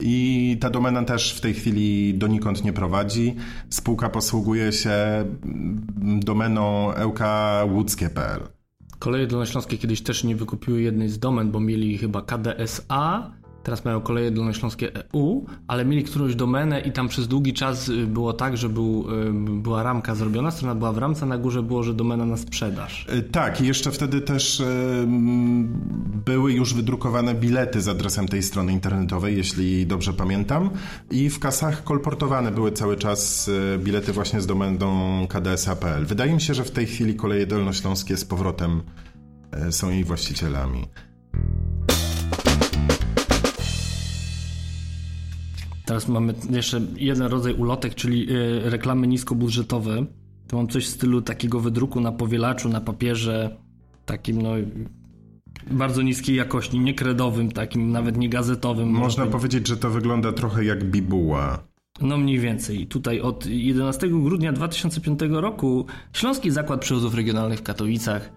i 0.00 0.56
ta 0.60 0.70
domena 0.70 1.04
też 1.04 1.36
w 1.36 1.40
tej 1.40 1.54
chwili 1.54 2.14
donikąd 2.14 2.64
nie 2.64 2.72
prowadzi. 2.72 3.36
Spółka 3.70 4.08
posługuje 4.08 4.72
się 4.72 4.90
mm, 4.90 6.20
domeną 6.20 6.92
lkłódzkie.pl. 6.96 8.61
Koleje 9.02 9.26
Dolnośląskie 9.26 9.78
kiedyś 9.78 10.02
też 10.02 10.24
nie 10.24 10.36
wykupiły 10.36 10.82
jednej 10.82 11.08
z 11.08 11.18
domen, 11.18 11.50
bo 11.50 11.60
mieli 11.60 11.98
chyba 11.98 12.22
KDSA, 12.22 13.32
teraz 13.62 13.84
mają 13.84 14.00
koleje 14.00 14.30
dolnośląskie 14.30 14.90
EU, 14.94 15.46
ale 15.66 15.84
mieli 15.84 16.04
którąś 16.04 16.34
domenę 16.34 16.80
i 16.80 16.92
tam 16.92 17.08
przez 17.08 17.28
długi 17.28 17.52
czas 17.52 17.88
y, 17.88 18.06
było 18.06 18.32
tak, 18.32 18.56
że 18.56 18.68
był, 18.68 19.06
y, 19.28 19.32
była 19.62 19.82
ramka 19.82 20.14
zrobiona, 20.14 20.50
strona 20.50 20.74
była 20.74 20.92
w 20.92 20.98
ramce, 20.98 21.26
na 21.26 21.38
górze 21.38 21.62
było, 21.62 21.82
że 21.82 21.94
domena 21.94 22.26
na 22.26 22.36
sprzedaż. 22.36 23.06
Y, 23.18 23.22
tak, 23.22 23.60
i 23.60 23.66
jeszcze 23.66 23.90
wtedy 23.90 24.20
też 24.20 24.62
były 26.24 26.52
już 26.52 26.74
wydrukowane 26.74 27.34
bilety 27.34 27.80
z 27.80 27.88
adresem 27.88 28.28
tej 28.28 28.42
strony 28.42 28.72
internetowej, 28.72 29.36
jeśli 29.36 29.86
dobrze 29.86 30.12
pamiętam, 30.12 30.70
i 31.10 31.30
w 31.30 31.38
kasach 31.38 31.84
kolportowane 31.84 32.50
były 32.50 32.72
cały 32.72 32.96
czas 32.96 33.50
bilety 33.78 34.12
właśnie 34.12 34.40
z 34.40 34.46
domeną 34.46 35.26
kdsa.pl. 35.26 36.06
Wydaje 36.06 36.34
mi 36.34 36.40
się, 36.40 36.54
że 36.54 36.64
w 36.64 36.70
tej 36.70 36.86
chwili 36.86 37.14
koleje 37.14 37.46
dolnośląskie 37.46 38.16
z 38.16 38.24
powrotem 38.24 38.82
są 39.70 39.90
jej 39.90 40.04
właścicielami. 40.04 40.86
Teraz 45.92 46.08
mamy 46.08 46.34
jeszcze 46.50 46.80
jeden 46.96 47.26
rodzaj 47.26 47.54
ulotek, 47.54 47.94
czyli 47.94 48.32
y, 48.32 48.70
reklamy 48.70 49.06
niskobudżetowe. 49.06 50.06
To 50.48 50.56
mam 50.56 50.68
coś 50.68 50.86
w 50.86 50.88
stylu 50.88 51.22
takiego 51.22 51.60
wydruku 51.60 52.00
na 52.00 52.12
powielaczu, 52.12 52.68
na 52.68 52.80
papierze, 52.80 53.56
takim 54.06 54.42
no 54.42 54.50
bardzo 55.70 56.02
niskiej 56.02 56.36
jakości, 56.36 56.78
nie 56.78 56.94
kredowym, 56.94 57.50
takim 57.50 57.90
nawet 57.90 58.16
nie 58.16 58.28
gazetowym. 58.28 58.88
Można 58.88 59.26
powiedzieć, 59.26 59.68
że 59.68 59.76
to 59.76 59.90
wygląda 59.90 60.32
trochę 60.32 60.64
jak 60.64 60.84
bibuła. 60.84 61.64
No 62.00 62.16
mniej 62.16 62.38
więcej. 62.38 62.86
Tutaj 62.86 63.20
od 63.20 63.46
11 63.46 64.08
grudnia 64.08 64.52
2005 64.52 65.20
roku 65.30 65.86
Śląski 66.12 66.50
Zakład 66.50 66.80
Przewozów 66.80 67.14
Regionalnych 67.14 67.58
w 67.58 67.62
Katowicach 67.62 68.32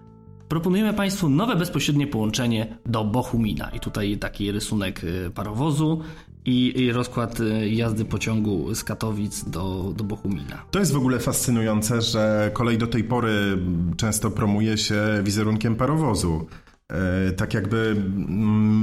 proponujemy 0.50 0.94
Państwu 0.94 1.30
nowe 1.30 1.56
bezpośrednie 1.56 2.08
połączenie 2.08 2.78
do 2.86 3.04
Bochumina. 3.04 3.70
I 3.70 3.80
tutaj 3.80 4.18
taki 4.18 4.52
rysunek 4.52 5.04
y, 5.04 5.32
parowozu 5.36 6.02
i, 6.46 6.92
rozkład 6.92 7.40
y, 7.40 7.70
jazdy 7.70 8.06
pociągu 8.06 8.76
z 8.76 8.84
Katowic 8.84 9.50
do, 9.50 9.94
do 9.96 10.04
Bochumina. 10.04 10.66
To 10.72 10.80
jest 10.80 10.94
w 10.94 10.98
ogóle 10.98 11.20
fascynujące, 11.20 12.02
że 12.02 12.52
kolej 12.54 12.78
do 12.78 12.88
tej 12.88 13.04
pory 13.04 13.58
często 13.98 14.32
promuje 14.32 14.78
się 14.78 15.04
wizerunkiem 15.24 15.76
parowozu. 15.76 16.46
E, 16.92 17.32
tak 17.32 17.54
jakby 17.54 17.96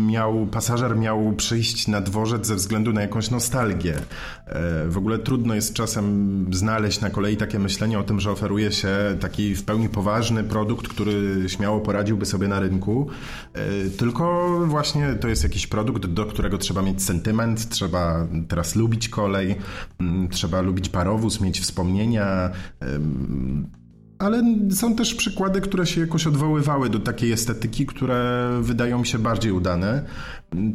miał, 0.06 0.46
pasażer 0.46 0.96
miał 0.96 1.32
przyjść 1.32 1.88
na 1.88 2.00
dworzec 2.00 2.46
ze 2.46 2.54
względu 2.54 2.92
na 2.92 3.00
jakąś 3.00 3.30
nostalgię. 3.30 3.94
E, 4.46 4.88
w 4.88 4.98
ogóle 4.98 5.18
trudno 5.18 5.54
jest 5.54 5.74
czasem 5.74 6.46
znaleźć 6.52 7.00
na 7.00 7.10
kolei 7.10 7.36
takie 7.36 7.58
myślenie 7.58 7.98
o 7.98 8.02
tym, 8.02 8.20
że 8.20 8.30
oferuje 8.30 8.72
się 8.72 8.96
taki 9.20 9.54
w 9.54 9.64
pełni 9.64 9.88
poważny 9.88 10.44
produkt, 10.44 10.88
który 10.88 11.44
śmiało 11.48 11.80
poradziłby 11.80 12.26
sobie 12.26 12.48
na 12.48 12.60
rynku. 12.60 13.08
E, 13.54 13.90
tylko 13.90 14.50
właśnie 14.66 15.14
to 15.14 15.28
jest 15.28 15.42
jakiś 15.42 15.66
produkt, 15.66 16.06
do 16.06 16.26
którego 16.26 16.58
trzeba 16.58 16.82
mieć 16.82 17.02
sentyment, 17.02 17.68
trzeba 17.68 18.26
teraz 18.48 18.76
lubić 18.76 19.08
kolej, 19.08 19.56
trzeba 20.30 20.60
lubić 20.60 20.88
parowóz, 20.88 21.40
mieć 21.40 21.60
wspomnienia 21.60 22.50
ale 24.22 24.42
są 24.70 24.96
też 24.96 25.14
przykłady, 25.14 25.60
które 25.60 25.86
się 25.86 26.00
jakoś 26.00 26.26
odwoływały 26.26 26.90
do 26.90 26.98
takiej 26.98 27.32
estetyki, 27.32 27.86
które 27.86 28.50
wydają 28.62 28.98
mi 28.98 29.06
się 29.06 29.18
bardziej 29.18 29.52
udane. 29.52 30.04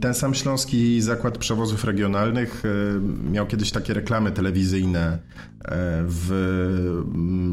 Ten 0.01 0.13
sam 0.13 0.33
Śląski 0.33 1.01
Zakład 1.01 1.37
Przewozów 1.37 1.83
Regionalnych 1.83 2.63
e, 2.65 3.29
miał 3.31 3.47
kiedyś 3.47 3.71
takie 3.71 3.93
reklamy 3.93 4.31
telewizyjne 4.31 4.99
e, 5.07 5.19
w 6.07 6.31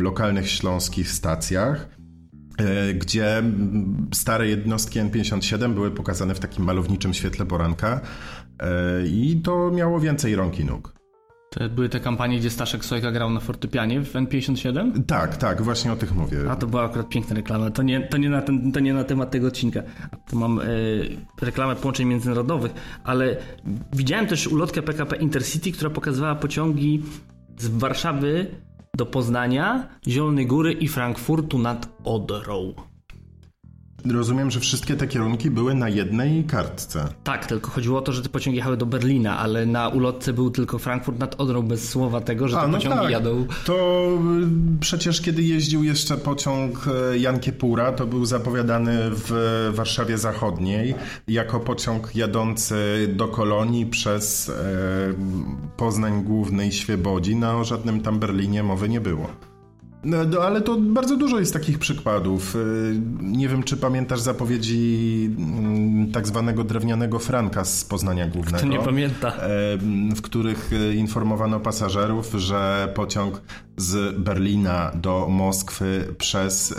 lokalnych 0.00 0.50
śląskich 0.50 1.10
stacjach 1.10 1.88
e, 2.58 2.94
gdzie 2.94 3.42
stare 4.14 4.48
jednostki 4.48 5.00
N57 5.00 5.74
były 5.74 5.90
pokazane 5.90 6.34
w 6.34 6.40
takim 6.40 6.64
malowniczym 6.64 7.14
świetle 7.14 7.46
poranka 7.46 8.00
i 9.06 9.40
to 9.44 9.70
miało 9.70 10.00
więcej 10.00 10.36
rąk 10.36 10.60
i 10.60 10.64
nóg. 10.64 11.03
To 11.54 11.68
były 11.68 11.88
te 11.88 12.00
kampanie, 12.00 12.38
gdzie 12.38 12.50
Staszek 12.50 12.84
Sojka 12.84 13.12
grał 13.12 13.30
na 13.30 13.40
fortepianie 13.40 14.00
w 14.00 14.12
N57? 14.12 15.04
Tak, 15.06 15.36
tak, 15.36 15.62
właśnie 15.62 15.92
o 15.92 15.96
tych 15.96 16.14
mówię. 16.14 16.38
A 16.50 16.56
to 16.56 16.66
była 16.66 16.84
akurat 16.84 17.08
piękna 17.08 17.36
reklama. 17.36 17.70
To 17.70 17.82
nie, 17.82 18.00
to 18.00 18.16
nie, 18.16 18.30
na, 18.30 18.42
ten, 18.42 18.72
to 18.72 18.80
nie 18.80 18.94
na 18.94 19.04
temat 19.04 19.30
tego 19.30 19.46
odcinka. 19.46 19.82
Tu 20.30 20.38
mam 20.38 20.58
e, 20.58 20.64
reklamę 21.42 21.76
połączeń 21.76 22.06
międzynarodowych, 22.06 22.72
ale 23.04 23.36
widziałem 23.92 24.26
też 24.26 24.46
ulotkę 24.46 24.82
PKP 24.82 25.16
Intercity, 25.16 25.72
która 25.72 25.90
pokazywała 25.90 26.34
pociągi 26.34 27.02
z 27.58 27.68
Warszawy 27.68 28.46
do 28.96 29.06
Poznania, 29.06 29.88
Zielonej 30.08 30.46
Góry 30.46 30.72
i 30.72 30.88
Frankfurtu 30.88 31.58
nad 31.58 31.88
Odrą. 32.04 32.74
Rozumiem, 34.12 34.50
że 34.50 34.60
wszystkie 34.60 34.96
te 34.96 35.06
kierunki 35.06 35.50
były 35.50 35.74
na 35.74 35.88
jednej 35.88 36.44
kartce. 36.44 37.08
Tak, 37.24 37.46
tylko 37.46 37.70
chodziło 37.70 37.98
o 37.98 38.02
to, 38.02 38.12
że 38.12 38.22
te 38.22 38.28
pociągi 38.28 38.56
jechały 38.56 38.76
do 38.76 38.86
Berlina, 38.86 39.38
ale 39.38 39.66
na 39.66 39.88
ulotce 39.88 40.32
był 40.32 40.50
tylko 40.50 40.78
Frankfurt 40.78 41.18
nad 41.18 41.40
Odrą 41.40 41.62
bez 41.62 41.88
słowa 41.88 42.20
tego, 42.20 42.48
że 42.48 42.56
te 42.56 42.62
A, 42.62 42.66
no 42.66 42.78
pociągi 42.78 42.98
tak. 42.98 43.10
jadą. 43.10 43.46
To 43.64 44.08
y, 44.76 44.80
przecież 44.80 45.20
kiedy 45.20 45.42
jeździł 45.42 45.84
jeszcze 45.84 46.16
pociąg 46.16 46.86
y, 47.14 47.18
Jan 47.18 47.40
Kiepura, 47.40 47.92
to 47.92 48.06
był 48.06 48.24
zapowiadany 48.24 48.98
w 49.10 49.70
Warszawie 49.74 50.18
Zachodniej 50.18 50.94
jako 51.28 51.60
pociąg 51.60 52.16
jadący 52.16 52.74
do 53.16 53.28
kolonii 53.28 53.86
przez 53.86 54.48
e, 54.48 54.54
Poznań 55.76 56.24
Główny 56.24 56.66
i 56.66 56.72
Świebodzin, 56.72 57.44
a 57.44 57.56
o 57.56 57.64
żadnym 57.64 58.00
tam 58.00 58.18
Berlinie 58.18 58.62
mowy 58.62 58.88
nie 58.88 59.00
było. 59.00 59.53
No, 60.04 60.40
ale 60.42 60.60
to 60.60 60.76
bardzo 60.76 61.16
dużo 61.16 61.40
jest 61.40 61.52
takich 61.52 61.78
przykładów. 61.78 62.56
Y, 62.56 63.00
nie 63.20 63.48
wiem, 63.48 63.62
czy 63.62 63.76
pamiętasz 63.76 64.20
zapowiedzi 64.20 65.30
mm, 65.38 66.12
tak 66.12 66.26
zwanego 66.26 66.64
drewnianego 66.64 67.18
Franka 67.18 67.64
z 67.64 67.84
Poznania 67.84 68.28
Głównego. 68.28 68.58
Kto 68.58 68.66
nie 68.66 68.78
pamięta. 68.78 69.32
W 70.16 70.22
których 70.22 70.72
y, 70.72 70.94
informowano 70.94 71.60
pasażerów, 71.60 72.32
że 72.36 72.92
pociąg 72.94 73.42
z 73.76 74.18
Berlina 74.18 74.92
do 74.94 75.28
Moskwy 75.28 76.14
przez 76.18 76.74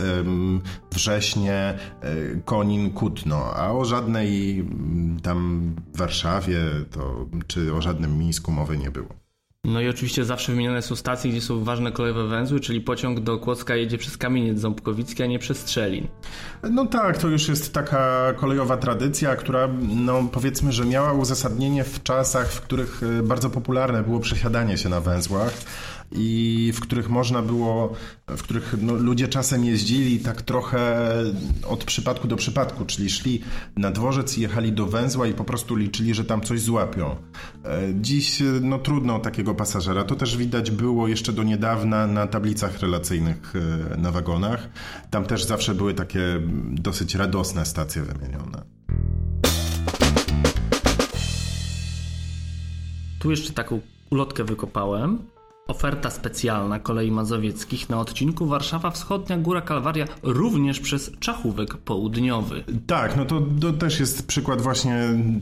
wrześnie 0.92 1.74
y, 2.04 2.42
Konin 2.46 2.92
Kutno, 2.92 3.54
a 3.56 3.72
o 3.72 3.86
żadnej 3.86 4.60
mm, 4.60 5.20
tam 5.24 5.72
Warszawie 5.96 6.60
to, 6.92 7.26
czy 7.48 7.74
o 7.74 7.82
żadnym 7.82 8.18
Mińsku 8.18 8.52
mowy 8.52 8.78
nie 8.78 8.92
było. 8.92 9.25
No 9.66 9.82
i 9.82 9.90
oczywiście 9.90 10.26
zawsze 10.26 10.52
wymienione 10.52 10.82
są 10.82 10.96
stacje, 10.96 11.32
gdzie 11.32 11.42
są 11.42 11.64
ważne 11.64 11.92
kolejowe 11.92 12.28
węzły, 12.28 12.60
czyli 12.60 12.82
pociąg 12.82 13.20
do 13.20 13.38
Kłodzka 13.38 13.76
jedzie 13.76 13.98
przez 13.98 14.18
Kamieniec 14.18 14.60
Ząbkowicki, 14.60 15.24
a 15.24 15.26
nie 15.26 15.40
przez 15.40 15.58
Strzelin. 15.58 16.08
No 16.72 16.86
tak, 16.86 17.18
to 17.18 17.28
już 17.28 17.48
jest 17.48 17.74
taka 17.74 18.34
kolejowa 18.34 18.78
tradycja, 18.78 19.36
która 19.36 19.70
no 19.82 20.24
powiedzmy, 20.32 20.72
że 20.72 20.86
miała 20.86 21.14
uzasadnienie 21.14 21.84
w 21.84 22.04
czasach, 22.04 22.52
w 22.52 22.62
których 22.62 23.02
e, 23.04 23.24
bardzo 23.24 23.50
popularne 23.50 24.04
było 24.04 24.20
przesiadanie 24.20 24.78
się 24.78 24.90
na 24.90 25.02
węzłach 25.02 25.54
i 26.12 26.72
w 26.76 26.80
których 26.80 27.10
można 27.10 27.42
było, 27.42 27.94
w 28.28 28.44
których 28.44 28.76
no, 28.82 28.94
ludzie 28.94 29.28
czasem 29.28 29.66
jeździli 29.66 30.20
tak 30.20 30.42
trochę 30.42 31.08
od 31.68 31.84
przypadku 31.84 32.28
do 32.28 32.36
przypadku, 32.36 32.86
czyli 32.86 33.10
szli 33.10 33.42
na 33.78 33.92
dworzec 33.92 34.38
i 34.38 34.42
jechali 34.42 34.72
do 34.74 34.86
węzła 34.86 35.28
i 35.28 35.34
po 35.34 35.44
prostu 35.44 35.76
liczyli, 35.76 36.14
że 36.14 36.26
tam 36.26 36.42
coś 36.42 36.62
złapią. 36.62 37.16
E, 37.66 37.82
dziś 38.02 38.44
no, 38.62 38.80
trudno 38.80 39.20
takiego 39.20 39.56
pasażera. 39.56 40.04
To 40.04 40.16
też 40.16 40.38
widać 40.38 40.72
było 40.72 41.08
jeszcze 41.08 41.34
do 41.34 41.44
niedawna 41.44 42.08
na 42.08 42.28
tablicach 42.28 42.80
relacyjnych 42.80 43.54
e, 43.94 43.98
na 43.98 44.12
wagonach. 44.12 44.70
Tam 45.10 45.26
też 45.26 45.44
zawsze 45.44 45.76
były 45.76 45.94
takie 45.94 46.42
dosyć 46.72 47.16
radosne 47.16 47.66
stacje 47.66 48.02
wymienione. 48.02 48.62
Tu 53.20 53.32
jeszcze 53.32 53.54
taką 53.54 53.82
ulotkę 54.10 54.44
wykopałem. 54.44 55.35
Oferta 55.68 56.10
specjalna 56.10 56.80
kolei 56.80 57.12
mazowieckich 57.12 57.90
na 57.90 58.00
odcinku 58.00 58.46
Warszawa 58.46 58.92
Wschodnia 58.92 59.38
Góra 59.38 59.62
Kalwaria 59.62 60.06
również 60.24 60.80
przez 60.80 61.12
Czachówek 61.20 61.78
Południowy. 61.78 62.64
Tak, 62.88 63.18
no 63.18 63.26
to, 63.26 63.42
to 63.62 63.74
też 63.74 64.00
jest 64.00 64.28
przykład 64.28 64.62
właśnie 64.62 64.96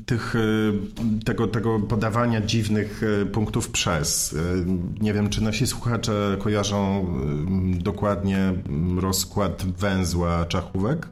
tych, 0.06 0.36
e, 0.36 1.24
tego, 1.26 1.48
tego 1.48 1.80
podawania 1.80 2.42
dziwnych 2.42 3.02
e, 3.22 3.26
punktów 3.26 3.70
przez. 3.70 4.34
E, 4.34 4.66
nie 5.04 5.14
wiem, 5.14 5.30
czy 5.30 5.44
nasi 5.44 5.68
słuchacze 5.68 6.38
kojarzą 6.40 7.06
dokładnie 7.78 8.54
rozkład 9.02 9.66
węzła 9.66 10.46
Czachówek? 10.46 11.10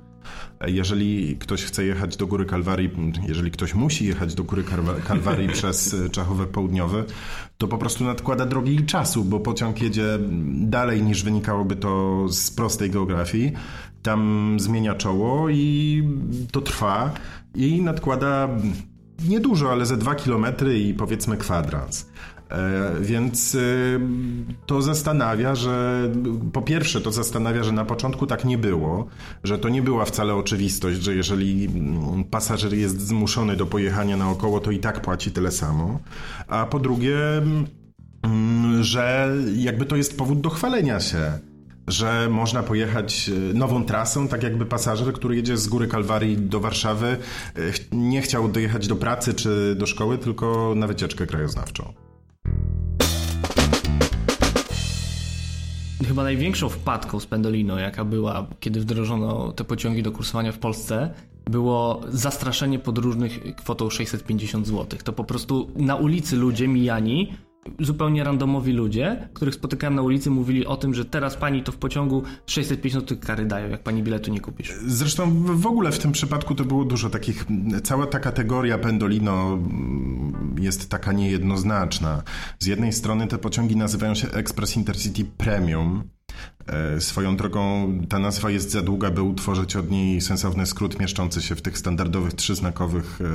Jeżeli 0.67 1.37
ktoś 1.37 1.63
chce 1.63 1.85
jechać 1.85 2.17
do 2.17 2.27
Góry 2.27 2.45
Kalwarii, 2.45 2.89
jeżeli 3.27 3.51
ktoś 3.51 3.73
musi 3.73 4.05
jechać 4.05 4.35
do 4.35 4.43
Góry 4.43 4.63
Kalwarii 5.07 5.49
przez 5.57 5.95
Czachowe 6.11 6.45
Południowe, 6.45 7.03
to 7.57 7.67
po 7.67 7.77
prostu 7.77 8.03
nadkłada 8.03 8.45
drogi 8.45 8.75
i 8.75 8.85
czasu, 8.85 9.23
bo 9.23 9.39
pociąg 9.39 9.81
jedzie 9.81 10.19
dalej 10.51 11.03
niż 11.03 11.23
wynikałoby 11.23 11.75
to 11.75 12.25
z 12.29 12.51
prostej 12.51 12.89
geografii. 12.89 13.51
Tam 14.01 14.57
zmienia 14.59 14.95
czoło 14.95 15.49
i 15.49 16.03
to 16.51 16.61
trwa 16.61 17.13
i 17.55 17.81
nadkłada 17.81 18.49
niedużo, 19.27 19.71
ale 19.71 19.85
ze 19.85 19.97
dwa 19.97 20.15
kilometry 20.15 20.79
i 20.79 20.93
powiedzmy 20.93 21.37
kwadrans. 21.37 22.05
E, 22.51 22.91
więc 23.01 23.55
y, 23.55 23.99
to 24.65 24.81
zastanawia, 24.81 25.55
że 25.55 26.09
po 26.53 26.61
pierwsze 26.61 27.01
to 27.01 27.11
zastanawia, 27.11 27.63
że 27.63 27.71
na 27.71 27.85
początku 27.85 28.27
tak 28.27 28.45
nie 28.45 28.57
było, 28.57 29.07
że 29.43 29.59
to 29.59 29.69
nie 29.69 29.81
była 29.81 30.05
wcale 30.05 30.35
oczywistość, 30.35 31.01
że 31.03 31.15
jeżeli 31.15 31.65
mm, 31.65 32.23
pasażer 32.23 32.73
jest 32.73 33.01
zmuszony 33.01 33.55
do 33.55 33.65
pojechania 33.65 34.17
naokoło, 34.17 34.59
to 34.59 34.71
i 34.71 34.79
tak 34.79 35.01
płaci 35.01 35.31
tyle 35.31 35.51
samo. 35.51 35.99
A 36.47 36.65
po 36.65 36.79
drugie, 36.79 37.17
mm, 38.23 38.83
że 38.83 39.35
jakby 39.55 39.85
to 39.85 39.95
jest 39.95 40.17
powód 40.17 40.41
do 40.41 40.49
chwalenia 40.49 40.99
się 40.99 41.39
że 41.87 42.29
można 42.29 42.63
pojechać 42.63 43.29
y, 43.29 43.53
nową 43.53 43.85
trasą, 43.85 44.27
tak 44.27 44.43
jakby 44.43 44.65
pasażer, 44.65 45.13
który 45.13 45.35
jedzie 45.35 45.57
z 45.57 45.67
góry 45.67 45.87
Kalwarii 45.87 46.37
do 46.37 46.59
Warszawy, 46.59 47.17
y, 47.57 47.73
nie 47.91 48.21
chciał 48.21 48.47
dojechać 48.47 48.87
do 48.87 48.95
pracy 48.95 49.33
czy 49.33 49.75
do 49.79 49.85
szkoły, 49.85 50.17
tylko 50.17 50.73
na 50.75 50.87
wycieczkę 50.87 51.27
krajoznawczą. 51.27 52.10
Chyba 56.07 56.23
największą 56.23 56.69
wpadką 56.69 57.19
z 57.19 57.25
Pendolino, 57.25 57.79
jaka 57.79 58.05
była, 58.05 58.47
kiedy 58.59 58.79
wdrożono 58.79 59.51
te 59.51 59.63
pociągi 59.63 60.03
do 60.03 60.11
kursowania 60.11 60.51
w 60.51 60.57
Polsce, 60.57 61.13
było 61.45 62.01
zastraszenie 62.09 62.79
podróżnych 62.79 63.55
kwotą 63.55 63.89
650 63.89 64.67
zł. 64.67 64.99
To 65.03 65.13
po 65.13 65.23
prostu 65.23 65.71
na 65.75 65.95
ulicy 65.95 66.35
ludzie 66.35 66.67
mijani 66.67 67.33
zupełnie 67.79 68.23
randomowi 68.23 68.73
ludzie, 68.73 69.29
których 69.33 69.55
spotykałem 69.55 69.95
na 69.95 70.01
ulicy, 70.01 70.29
mówili 70.29 70.65
o 70.65 70.77
tym, 70.77 70.93
że 70.93 71.05
teraz 71.05 71.37
pani 71.37 71.63
to 71.63 71.71
w 71.71 71.77
pociągu 71.77 72.23
650 72.45 73.25
kary 73.25 73.45
dają, 73.45 73.69
jak 73.69 73.83
pani 73.83 74.03
biletu 74.03 74.31
nie 74.31 74.39
kupisz. 74.39 74.73
Zresztą 74.85 75.43
w 75.43 75.65
ogóle 75.65 75.91
w 75.91 75.99
tym 75.99 76.11
przypadku 76.11 76.55
to 76.55 76.65
było 76.65 76.85
dużo 76.85 77.09
takich, 77.09 77.45
cała 77.83 78.07
ta 78.07 78.19
kategoria 78.19 78.77
Pendolino 78.77 79.59
jest 80.59 80.89
taka 80.89 81.11
niejednoznaczna. 81.11 82.23
Z 82.59 82.65
jednej 82.65 82.93
strony 82.93 83.27
te 83.27 83.37
pociągi 83.37 83.75
nazywają 83.75 84.15
się 84.15 84.31
Express 84.31 84.77
Intercity 84.77 85.25
Premium, 85.37 86.03
e, 86.67 87.01
Swoją 87.01 87.37
drogą 87.37 87.93
ta 88.09 88.19
nazwa 88.19 88.49
jest 88.49 88.71
za 88.71 88.81
długa, 88.81 89.11
by 89.11 89.21
utworzyć 89.21 89.75
od 89.75 89.91
niej 89.91 90.21
sensowny 90.21 90.65
skrót 90.65 90.99
mieszczący 90.99 91.41
się 91.41 91.55
w 91.55 91.61
tych 91.61 91.77
standardowych 91.77 92.33
trzyznakowych 92.33 93.19
e, 93.21 93.25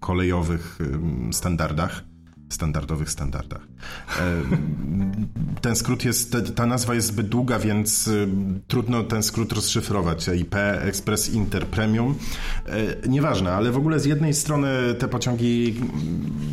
kolejowych 0.00 0.78
e, 1.28 1.32
standardach 1.32 2.13
standardowych 2.48 3.10
standardach. 3.10 3.62
E, 4.20 4.42
ten 5.60 5.76
skrót 5.76 6.04
jest, 6.04 6.36
ta 6.54 6.66
nazwa 6.66 6.94
jest 6.94 7.06
zbyt 7.06 7.28
długa, 7.28 7.58
więc 7.58 8.08
y, 8.08 8.28
trudno 8.66 9.02
ten 9.02 9.22
skrót 9.22 9.52
rozszyfrować. 9.52 10.28
IP, 10.28 10.54
Express 10.80 11.30
Inter 11.30 11.66
Premium. 11.66 12.14
E, 12.66 13.08
nieważne, 13.08 13.52
ale 13.52 13.72
w 13.72 13.76
ogóle 13.76 14.00
z 14.00 14.04
jednej 14.04 14.34
strony 14.34 14.68
te 14.98 15.08
pociągi 15.08 15.74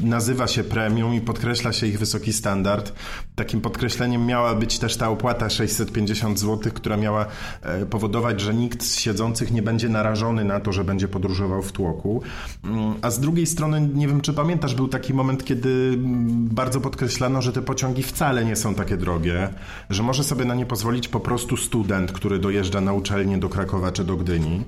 nazywa 0.04 0.47
się 0.47 0.63
premium 0.63 1.13
i 1.13 1.21
podkreśla 1.21 1.73
się 1.73 1.88
ich 1.88 1.99
wysoki 1.99 2.34
standard. 2.34 2.93
Takim 3.36 3.62
podkreśleniem 3.62 4.26
miała 4.26 4.56
być 4.56 4.80
też 4.80 4.98
ta 4.98 5.10
opłata 5.10 5.50
650 5.50 6.39
zł, 6.39 6.72
która 6.74 6.98
miała 6.98 7.26
e, 7.62 7.86
powodować, 7.86 8.41
że 8.41 8.54
nikt 8.54 8.84
z 8.84 9.00
siedzących 9.00 9.52
nie 9.52 9.62
będzie 9.62 9.89
narażony 9.89 10.44
na 10.44 10.60
to, 10.60 10.72
że 10.72 10.84
będzie 10.84 11.08
podróżował 11.08 11.62
w 11.62 11.72
tłoku. 11.72 12.22
Mm, 12.63 12.94
a 13.02 13.12
z 13.12 13.20
drugiej 13.20 13.48
strony, 13.48 13.89
nie 13.94 14.08
wiem 14.08 14.22
czy 14.22 14.34
pamiętasz, 14.34 14.76
był 14.76 14.88
taki 14.88 15.13
moment, 15.13 15.46
kiedy 15.46 15.98
bardzo 16.34 16.82
podkreślano, 16.82 17.41
że 17.41 17.54
te 17.54 17.62
pociągi 17.62 18.04
wcale 18.04 18.46
nie 18.46 18.56
są 18.56 18.76
takie 18.76 18.98
drogie, 18.98 19.50
że 19.89 20.04
może 20.04 20.24
sobie 20.24 20.46
na 20.46 20.56
nie 20.56 20.65
pozwolić 20.65 21.08
po 21.08 21.20
prostu 21.20 21.58
student, 21.58 22.12
który 22.12 22.39
dojeżdża 22.39 22.82
na 22.82 22.94
uczelnię 22.94 23.38
do 23.38 23.50
Krakowa 23.50 23.91
czy 23.91 24.04
do 24.04 24.17
Gdyni. 24.17 24.63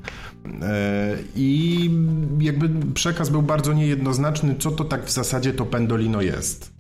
E, 0.61 1.17
I 1.35 1.89
jakby 2.39 2.93
przekaz 2.93 3.29
był 3.29 3.41
bardzo 3.41 3.73
niejednoznaczny, 3.73 4.55
co 4.59 4.71
to 4.71 4.83
tak 4.83 5.05
w 5.05 5.11
zasadzie 5.11 5.53
to 5.53 5.65
pendolino 5.65 6.21
jest. 6.21 6.72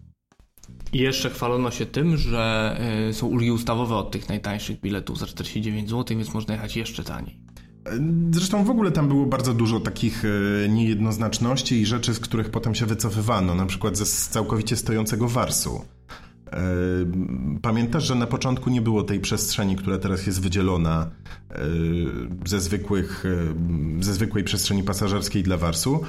I 0.93 0.99
jeszcze 0.99 1.29
chwalono 1.29 1.71
się 1.71 1.85
tym, 1.85 2.17
że 2.17 2.75
e, 3.09 3.13
są 3.13 3.27
ulgi 3.27 3.51
ustawowe 3.51 3.95
od 3.95 4.11
tych 4.11 4.29
najtańszych 4.29 4.81
biletów 4.81 5.19
za 5.19 5.25
49 5.25 5.89
zł, 5.89 6.17
więc 6.17 6.33
można 6.33 6.53
jechać 6.53 6.77
jeszcze 6.77 7.03
taniej. 7.03 7.37
Zresztą 8.31 8.63
w 8.63 8.69
ogóle 8.69 8.91
tam 8.91 9.07
było 9.07 9.25
bardzo 9.25 9.53
dużo 9.53 9.79
takich 9.79 10.23
e, 10.25 10.69
niejednoznaczności 10.69 11.81
i 11.81 11.85
rzeczy, 11.85 12.13
z 12.13 12.19
których 12.19 12.49
potem 12.49 12.75
się 12.75 12.85
wycofywano, 12.85 13.55
na 13.55 13.65
przykład 13.65 13.97
ze 13.97 14.05
całkowicie 14.05 14.75
stojącego 14.75 15.27
warsu. 15.27 15.81
Pamiętasz, 17.61 18.03
że 18.03 18.15
na 18.15 18.27
początku 18.27 18.69
nie 18.69 18.81
było 18.81 19.03
tej 19.03 19.19
przestrzeni, 19.19 19.75
która 19.75 19.97
teraz 19.97 20.25
jest 20.27 20.41
wydzielona 20.41 21.09
ze, 22.45 22.59
zwykłych, 22.59 23.23
ze 23.99 24.13
zwykłej 24.13 24.43
przestrzeni 24.43 24.83
pasażerskiej 24.83 25.43
dla 25.43 25.57
Warsu, 25.57 26.01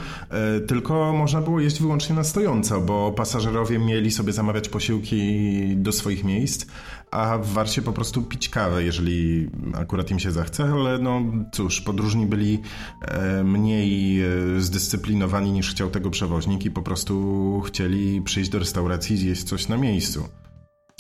tylko 0.67 1.13
można 1.13 1.41
było 1.41 1.61
jeść 1.61 1.81
wyłącznie 1.81 2.17
na 2.17 2.25
stojąco, 2.25 2.81
bo 2.81 3.13
pasażerowie 3.13 3.79
mieli 3.79 4.11
sobie 4.11 4.33
zamawiać 4.33 4.69
posiłki 4.69 5.77
do 5.77 5.93
swoich 5.93 6.25
miejsc, 6.25 6.67
a 7.15 7.39
w 7.39 7.53
Warsie 7.53 7.83
po 7.83 7.93
prostu 7.93 8.23
pić 8.23 8.49
kawę, 8.49 8.85
jeżeli 8.85 9.51
akurat 9.75 10.11
im 10.11 10.19
się 10.19 10.31
zachce, 10.31 10.65
ale 10.65 10.99
no 10.99 11.23
cóż, 11.53 11.81
podróżni 11.81 12.27
byli 12.27 12.61
mniej 13.45 14.23
zdyscyplinowani 14.59 15.53
niż 15.53 15.71
chciał 15.71 15.91
tego 15.91 16.11
przewoźnik 16.11 16.65
i 16.65 16.71
po 16.71 16.83
prostu 16.83 17.63
chcieli 17.67 18.23
przyjść 18.23 18.51
do 18.51 18.59
restauracji 18.59 19.17
i 19.17 19.19
zjeść 19.19 19.43
coś 19.43 19.69
na 19.69 19.77
miejscu. 19.77 20.29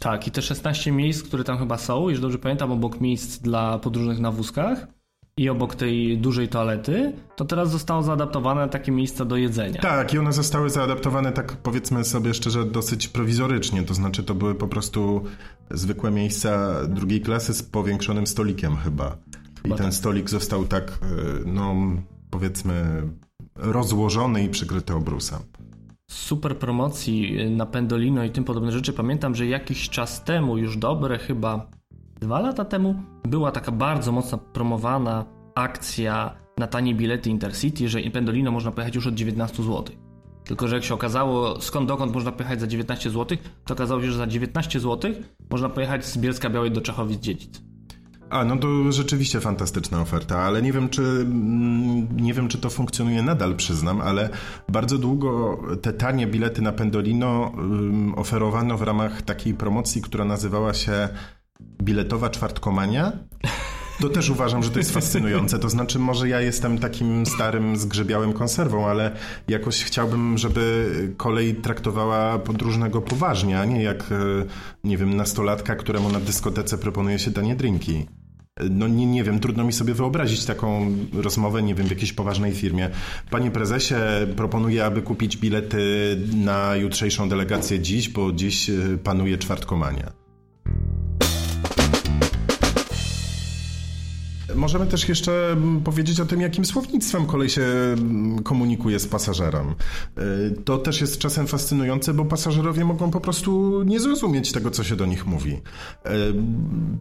Tak, 0.01 0.27
i 0.27 0.31
te 0.31 0.43
16 0.43 0.93
miejsc, 0.93 1.23
które 1.23 1.45
tam 1.45 1.59
chyba 1.59 1.79
są, 1.79 2.09
już 2.09 2.21
dobrze 2.21 2.39
pamiętam, 2.39 2.73
obok 2.73 3.01
miejsc 3.01 3.39
dla 3.39 3.79
podróżnych 3.79 4.19
na 4.19 4.31
wózkach 4.31 4.87
i 5.37 5.49
obok 5.49 5.75
tej 5.75 6.19
dużej 6.19 6.49
toalety, 6.49 7.13
to 7.37 7.45
teraz 7.45 7.71
zostało 7.71 8.03
zaadaptowane 8.03 8.69
takie 8.69 8.93
miejsca 8.93 9.25
do 9.25 9.37
jedzenia. 9.37 9.81
Tak, 9.81 10.15
i 10.15 10.19
one 10.19 10.33
zostały 10.33 10.71
zaadaptowane 10.71 11.33
tak 11.33 11.53
powiedzmy 11.53 12.05
sobie 12.05 12.35
szczerze 12.35 12.65
dosyć 12.65 13.09
prowizorycznie, 13.09 13.83
to 13.83 13.95
znaczy 13.95 14.25
to 14.25 14.35
były 14.35 14.55
po 14.55 14.69
prostu 14.69 15.25
zwykłe 15.71 16.11
miejsca 16.11 16.75
drugiej 16.89 17.21
klasy 17.21 17.55
z 17.55 17.63
powiększonym 17.63 18.27
stolikiem 18.27 18.77
chyba. 18.77 19.17
I 19.65 19.69
ten 19.69 19.77
tak. 19.77 19.95
stolik 19.95 20.31
został 20.31 20.65
tak, 20.65 20.91
e, 20.91 20.97
no 21.47 21.75
powiedzmy 22.31 23.03
rozłożony 23.57 24.45
i 24.45 24.49
przykryty 24.49 24.95
obrusem 24.95 25.39
super 26.11 26.59
promocji 26.59 27.51
na 27.51 27.67
Pendolino 27.67 28.25
i 28.25 28.31
tym 28.31 28.45
podobne 28.45 28.73
rzeczy. 28.73 28.93
Pamiętam, 28.93 29.35
że 29.35 29.47
jakiś 29.47 29.89
czas 29.89 30.25
temu, 30.25 30.59
już 30.59 30.77
dobre 30.77 31.19
chyba 31.19 31.67
dwa 32.25 32.41
lata 32.41 32.65
temu, 32.65 32.95
była 33.29 33.53
taka 33.53 33.73
bardzo 33.73 34.13
mocno 34.13 34.39
promowana 34.39 35.25
akcja 35.55 36.37
na 36.59 36.67
tanie 36.67 36.95
bilety 36.95 37.31
Intercity, 37.31 37.89
że 37.89 38.01
Pendolino 38.01 38.51
można 38.51 38.71
pojechać 38.71 38.95
już 38.95 39.07
od 39.07 39.15
19 39.15 39.63
zł. 39.63 39.85
Tylko, 40.45 40.69
że 40.69 40.75
jak 40.77 40.85
się 40.85 40.95
okazało, 40.95 41.61
skąd 41.61 41.89
dokąd 41.89 42.15
można 42.15 42.33
pojechać 42.33 42.61
za 42.61 42.67
19 42.67 43.11
zł, 43.11 43.39
to 43.65 43.75
okazało 43.75 44.01
się, 44.03 44.11
że 44.11 44.19
za 44.19 44.27
19 44.27 44.81
zł 44.81 45.11
można 45.51 45.69
pojechać 45.69 46.07
z 46.07 46.19
Bielska 46.19 46.51
Białej 46.51 46.71
do 46.71 46.81
Czechowic-Dziedzic. 46.81 47.61
A, 48.31 48.45
no 48.45 48.57
to 48.57 48.93
rzeczywiście 48.93 49.41
fantastyczna 49.41 50.01
oferta, 50.01 50.39
ale 50.39 50.63
nie 50.63 50.73
wiem, 50.73 50.89
czy 50.89 51.03
mm, 51.03 52.17
nie 52.17 52.35
wiem, 52.35 52.49
czy 52.49 52.59
to 52.59 52.71
funkcjonuje 52.71 53.23
nadal, 53.23 53.57
przyznam, 53.57 54.01
ale 54.01 54.29
bardzo 54.69 54.99
długo 54.99 55.59
te 55.83 55.93
tanie 55.93 56.27
bilety 56.27 56.63
na 56.63 56.73
Pendolino 56.73 57.53
um, 57.57 58.15
oferowano 58.17 58.79
w 58.79 58.83
ramach 58.83 59.23
takiej 59.23 59.55
promocji, 59.55 60.03
która 60.03 60.25
nazywała 60.25 60.75
się 60.75 61.09
Biletowa 61.83 62.31
Czwartkomania. 62.31 63.13
To 64.01 64.09
też 64.09 64.31
uważam, 64.31 64.63
że 64.63 64.71
to 64.71 64.79
jest 64.79 64.93
fascynujące. 64.93 65.59
To 65.59 65.69
znaczy, 65.69 65.99
może 65.99 66.29
ja 66.29 66.41
jestem 66.41 66.79
takim 66.79 67.27
starym, 67.27 67.77
zgrzybiałym 67.77 68.33
konserwą, 68.33 68.87
ale 68.87 69.17
jakoś 69.49 69.85
chciałbym, 69.85 70.39
żeby 70.39 71.15
kolej 71.17 71.55
traktowała 71.55 72.39
podróżnego 72.39 73.03
poważnie, 73.03 73.61
a 73.61 73.65
nie 73.65 73.83
jak, 73.83 74.13
e, 74.13 74.15
nie 74.85 74.97
wiem, 74.97 75.17
nastolatka, 75.17 75.77
któremu 75.77 76.09
na 76.13 76.21
dyskotece 76.21 76.79
proponuje 76.79 77.19
się 77.19 77.31
danie 77.31 77.57
drinki. 77.57 78.07
No 78.71 78.89
nie, 78.89 79.07
nie 79.07 79.25
wiem, 79.25 79.41
trudno 79.41 79.65
mi 79.65 79.73
sobie 79.73 79.95
wyobrazić 79.95 80.45
taką 80.45 80.97
rozmowę, 81.13 81.63
nie 81.63 81.75
wiem, 81.75 81.87
w 81.87 81.91
jakiejś 81.91 82.13
poważnej 82.13 82.53
firmie. 82.53 82.91
Panie 83.31 83.51
prezesie, 83.51 83.95
proponuję, 84.37 84.85
aby 84.85 85.03
kupić 85.03 85.37
bilety 85.37 86.17
na 86.37 86.77
jutrzejszą 86.77 87.29
delegację 87.29 87.81
dziś, 87.81 88.09
bo 88.09 88.33
dziś 88.33 88.71
e, 88.71 88.99
panuje 89.05 89.39
czwartkomania. 89.39 90.24
Możemy 94.57 94.87
też 94.87 95.09
jeszcze 95.09 95.53
mm, 95.53 95.81
powiedzieć 95.81 96.21
o 96.21 96.27
tym, 96.27 96.41
jakim 96.41 96.65
słownictwem 96.65 97.27
kolej 97.27 97.51
się 97.51 97.63
mm, 97.63 98.43
komunikuje 98.43 98.99
z 98.99 99.07
pasażerem. 99.07 99.75
Y, 100.19 100.63
to 100.65 100.79
też 100.79 101.01
jest 101.01 101.19
czasem 101.19 101.47
fascynujące, 101.47 102.15
bo 102.15 102.25
pasażerowie 102.25 102.85
mogą 102.85 103.11
po 103.11 103.21
prostu 103.21 103.83
nie 103.83 104.01
zrozumieć 104.01 104.53
tego, 104.53 104.71
co 104.71 104.85
się 104.85 104.97
do 104.97 105.07
nich 105.07 105.27
mówi. 105.27 105.53
Y, 105.53 105.61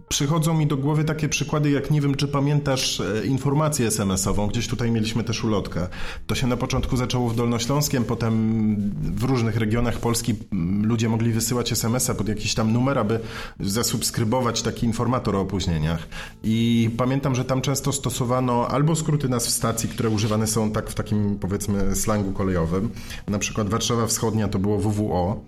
przychodzą 0.10 0.54
mi 0.54 0.68
do 0.68 0.78
głowy 0.78 1.04
takie 1.04 1.30
przykłady, 1.30 1.72
jak 1.72 1.92
nie 1.92 2.02
wiem, 2.02 2.16
czy 2.16 2.28
pamiętasz 2.28 3.00
e, 3.00 3.26
informację 3.26 3.88
SMS-ową. 3.88 4.48
Gdzieś 4.48 4.68
tutaj 4.68 4.92
mieliśmy 4.92 5.24
też 5.24 5.44
ulotkę. 5.44 5.88
To 6.28 6.36
się 6.36 6.48
na 6.48 6.58
początku 6.58 6.98
zaczęło 6.98 7.30
w 7.30 7.36
Dolnośląskiem, 7.36 8.04
potem 8.04 8.76
w 9.02 9.24
różnych 9.24 9.58
regionach 9.58 10.00
Polski 10.00 10.36
mm, 10.52 10.86
ludzie 10.86 11.10
mogli 11.10 11.32
wysyłać 11.32 11.72
SMS-a 11.72 12.14
pod 12.14 12.28
jakiś 12.28 12.54
tam 12.54 12.74
numer, 12.74 13.00
aby 13.00 13.20
zasubskrybować 13.60 14.62
taki 14.62 14.86
informator 14.86 15.36
o 15.36 15.42
opóźnieniach. 15.42 16.08
I 16.44 16.90
pamiętam, 16.98 17.36
że 17.36 17.43
że 17.44 17.48
tam 17.48 17.62
często 17.62 17.92
stosowano 17.92 18.68
albo 18.68 18.96
skróty 18.96 19.30
nazw 19.30 19.50
stacji, 19.50 19.90
które 19.90 20.10
używane 20.10 20.48
są 20.48 20.72
tak 20.72 20.90
w 20.90 20.96
takim 20.96 21.40
powiedzmy 21.40 21.96
slangu 21.96 22.32
kolejowym, 22.32 22.90
na 23.28 23.40
przykład 23.40 23.70
Warszawa 23.70 24.08
Wschodnia 24.08 24.48
to 24.48 24.60
było 24.60 24.78
WWO, 24.78 25.44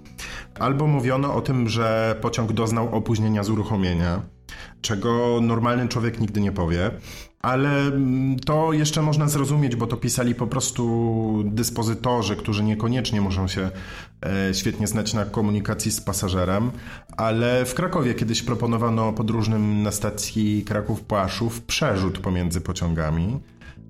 albo 0.60 0.88
mówiono 0.88 1.36
o 1.36 1.42
tym, 1.42 1.70
że 1.70 2.16
pociąg 2.22 2.54
doznał 2.54 2.96
opóźnienia 2.96 3.44
z 3.44 3.50
uruchomienia, 3.50 4.22
czego 4.86 5.40
normalny 5.42 5.88
człowiek 5.88 6.20
nigdy 6.20 6.42
nie 6.42 6.52
powie 6.52 6.92
ale 7.46 7.88
mm, 7.88 8.40
to 8.40 8.74
jeszcze 8.74 9.02
można 9.02 9.28
zrozumieć, 9.28 9.76
bo 9.76 9.88
to 9.88 9.98
pisali 9.98 10.36
po 10.36 10.48
prostu 10.48 11.44
dyspozytorzy, 11.46 12.36
którzy 12.36 12.64
niekoniecznie 12.64 13.22
muszą 13.22 13.48
się 13.48 13.70
e, 14.26 14.54
świetnie 14.54 14.88
znać 14.88 15.14
na 15.14 15.26
komunikacji 15.26 15.92
z 15.92 16.02
pasażerem, 16.02 16.72
ale 17.18 17.66
w 17.66 17.74
Krakowie 17.74 18.14
kiedyś 18.14 18.44
proponowano 18.44 19.14
podróżnym 19.14 19.84
na 19.84 19.92
stacji 19.92 20.64
Kraków-Płaszów 20.66 21.62
przerzut 21.62 22.20
pomiędzy 22.20 22.62
pociągami. 22.62 23.40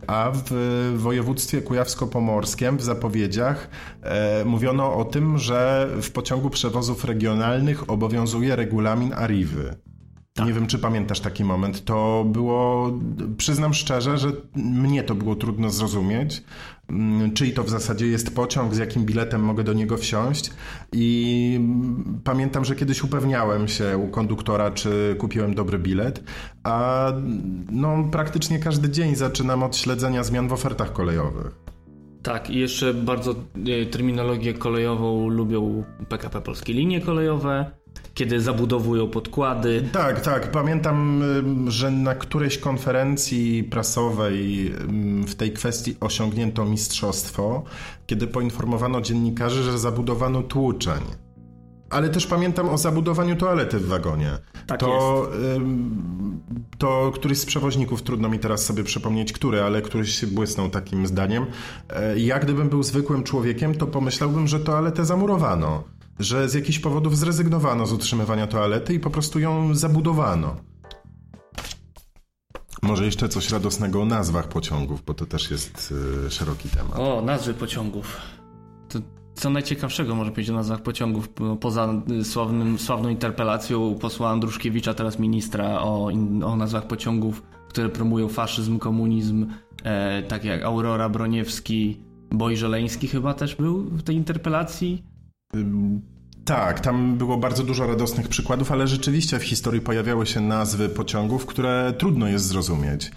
A 0.08 0.32
w 0.34 0.94
województwie 0.98 1.62
kujawsko-pomorskim 1.62 2.78
w 2.78 2.84
zapowiedziach 2.84 3.70
e, 4.02 4.46
mówiono 4.46 4.96
o 4.96 5.06
tym, 5.06 5.38
że 5.38 5.90
w 6.02 6.12
pociągu 6.12 6.50
przewozów 6.50 7.06
regionalnych 7.06 7.90
obowiązuje 7.90 8.56
regulamin 8.56 9.14
Arrivy. 9.14 9.85
Tak. 10.36 10.48
Nie 10.48 10.54
wiem, 10.54 10.68
czy 10.68 10.80
pamiętasz 10.80 11.20
taki 11.20 11.44
moment. 11.44 11.86
To 11.86 12.26
było, 12.28 12.92
przyznam 13.38 13.74
szczerze, 13.74 14.18
że 14.18 14.32
mnie 14.56 15.04
to 15.04 15.16
było 15.16 15.36
trudno 15.36 15.70
zrozumieć. 15.70 16.44
Mm, 16.90 17.34
Czyli 17.34 17.54
to 17.54 17.64
w 17.64 17.70
zasadzie 17.70 18.08
jest 18.08 18.36
pociąg, 18.36 18.74
z 18.74 18.78
jakim 18.78 19.06
biletem 19.06 19.44
mogę 19.44 19.64
do 19.64 19.74
niego 19.74 19.98
wsiąść. 19.98 20.52
I 20.92 21.60
pamiętam, 22.24 22.66
że 22.66 22.76
kiedyś 22.76 23.04
upewniałem 23.04 23.68
się 23.68 23.98
u 23.98 24.08
konduktora, 24.08 24.72
czy 24.72 25.16
kupiłem 25.20 25.56
dobry 25.56 25.80
bilet. 25.80 26.24
A 26.64 27.08
no, 27.72 28.04
praktycznie 28.12 28.60
każdy 28.60 28.90
dzień 28.90 29.16
zaczynam 29.16 29.64
od 29.64 29.78
śledzenia 29.78 30.24
zmian 30.24 30.48
w 30.48 30.54
ofertach 30.54 30.94
kolejowych. 30.94 31.52
Tak, 32.24 32.50
i 32.50 32.60
jeszcze 32.60 32.94
bardzo 32.94 33.36
e, 33.82 33.86
terminologię 33.86 34.54
kolejową 34.54 35.30
lubią 35.30 35.84
PKP 36.10 36.42
Polskie 36.42 36.74
Linie 36.74 37.02
Kolejowe 37.02 37.72
kiedy 38.14 38.42
zabudowują 38.42 39.08
podkłady. 39.08 39.90
Tak, 39.92 40.22
tak. 40.22 40.52
Pamiętam, 40.52 41.24
że 41.68 41.92
na 41.92 42.16
którejś 42.16 42.58
konferencji 42.58 43.64
prasowej 43.64 44.74
w 45.28 45.36
tej 45.36 45.54
kwestii 45.54 45.96
osiągnięto 46.00 46.66
mistrzostwo, 46.66 47.64
kiedy 48.08 48.28
poinformowano 48.28 49.02
dziennikarzy, 49.02 49.64
że 49.64 49.80
zabudowano 49.80 50.44
tłuczeń. 50.44 51.02
Ale 51.90 52.10
też 52.10 52.28
pamiętam 52.28 52.70
o 52.70 52.78
zabudowaniu 52.78 53.36
toalety 53.36 53.80
w 53.80 53.88
wagonie. 53.88 54.32
Tak 54.68 54.80
to, 54.80 55.28
jest. 55.34 55.66
to 56.78 57.12
któryś 57.16 57.38
z 57.38 57.46
przewoźników, 57.46 58.02
trudno 58.02 58.30
mi 58.30 58.40
teraz 58.40 58.66
sobie 58.66 58.84
przypomnieć, 58.84 59.34
który, 59.34 59.64
ale 59.64 59.82
któryś 59.82 60.26
błysnął 60.26 60.70
takim 60.70 61.08
zdaniem. 61.08 61.46
E, 61.90 62.20
ja 62.20 62.40
gdybym 62.40 62.70
był 62.70 62.84
zwykłym 62.84 63.24
człowiekiem, 63.24 63.76
to 63.76 63.88
pomyślałbym, 63.88 64.48
że 64.48 64.60
toaletę 64.60 65.06
zamurowano 65.06 65.84
że 66.20 66.50
z 66.50 66.54
jakichś 66.54 66.80
powodów 66.80 67.18
zrezygnowano 67.18 67.86
z 67.86 67.94
utrzymywania 67.94 68.48
toalety 68.48 68.94
i 68.94 69.00
po 69.00 69.10
prostu 69.10 69.40
ją 69.40 69.76
zabudowano. 69.76 70.56
Może 72.82 73.06
jeszcze 73.06 73.30
coś 73.30 73.50
radosnego 73.50 74.02
o 74.02 74.06
nazwach 74.06 74.48
pociągów, 74.48 75.04
bo 75.06 75.14
to 75.14 75.26
też 75.26 75.52
jest 75.52 75.94
y, 76.28 76.32
szeroki 76.32 76.70
temat. 76.70 77.00
O, 77.00 77.22
nazwy 77.22 77.54
pociągów. 77.54 78.18
To 78.90 79.00
co 79.36 79.50
najciekawszego 79.50 80.16
może 80.16 80.32
powiedzieć 80.32 80.50
o 80.50 80.56
nazwach 80.56 80.82
pociągów, 80.82 81.30
poza 81.60 82.02
sławnym, 82.24 82.80
sławną 82.80 83.10
interpelacją 83.10 83.96
posła 83.96 84.30
Andruszkiewicza, 84.30 84.94
teraz 84.94 85.20
ministra, 85.20 85.82
o, 85.82 86.10
o 86.46 86.56
nazwach 86.56 86.88
pociągów, 86.88 87.44
które 87.70 87.90
promują 87.90 88.30
faszyzm, 88.30 88.80
komunizm, 88.80 89.48
e, 89.84 90.24
tak 90.24 90.46
jak 90.46 90.64
Aurora 90.64 91.10
Broniewski, 91.10 92.02
Boj 92.32 92.58
Żeleński 92.58 93.08
chyba 93.08 93.34
też 93.34 93.56
był 93.56 93.84
w 93.84 94.04
tej 94.04 94.16
interpelacji. 94.16 95.04
Tak, 96.46 96.80
tam 96.80 97.18
było 97.18 97.38
bardzo 97.38 97.64
dużo 97.64 97.88
radosnych 97.88 98.28
przykładów, 98.28 98.72
ale 98.72 98.88
rzeczywiście 98.88 99.40
w 99.40 99.44
historii 99.44 99.82
pojawiały 99.82 100.26
się 100.26 100.42
nazwy 100.42 100.90
pociągów, 100.90 101.46
które 101.46 101.94
trudno 101.98 102.28
jest 102.28 102.46
zrozumieć. 102.46 103.12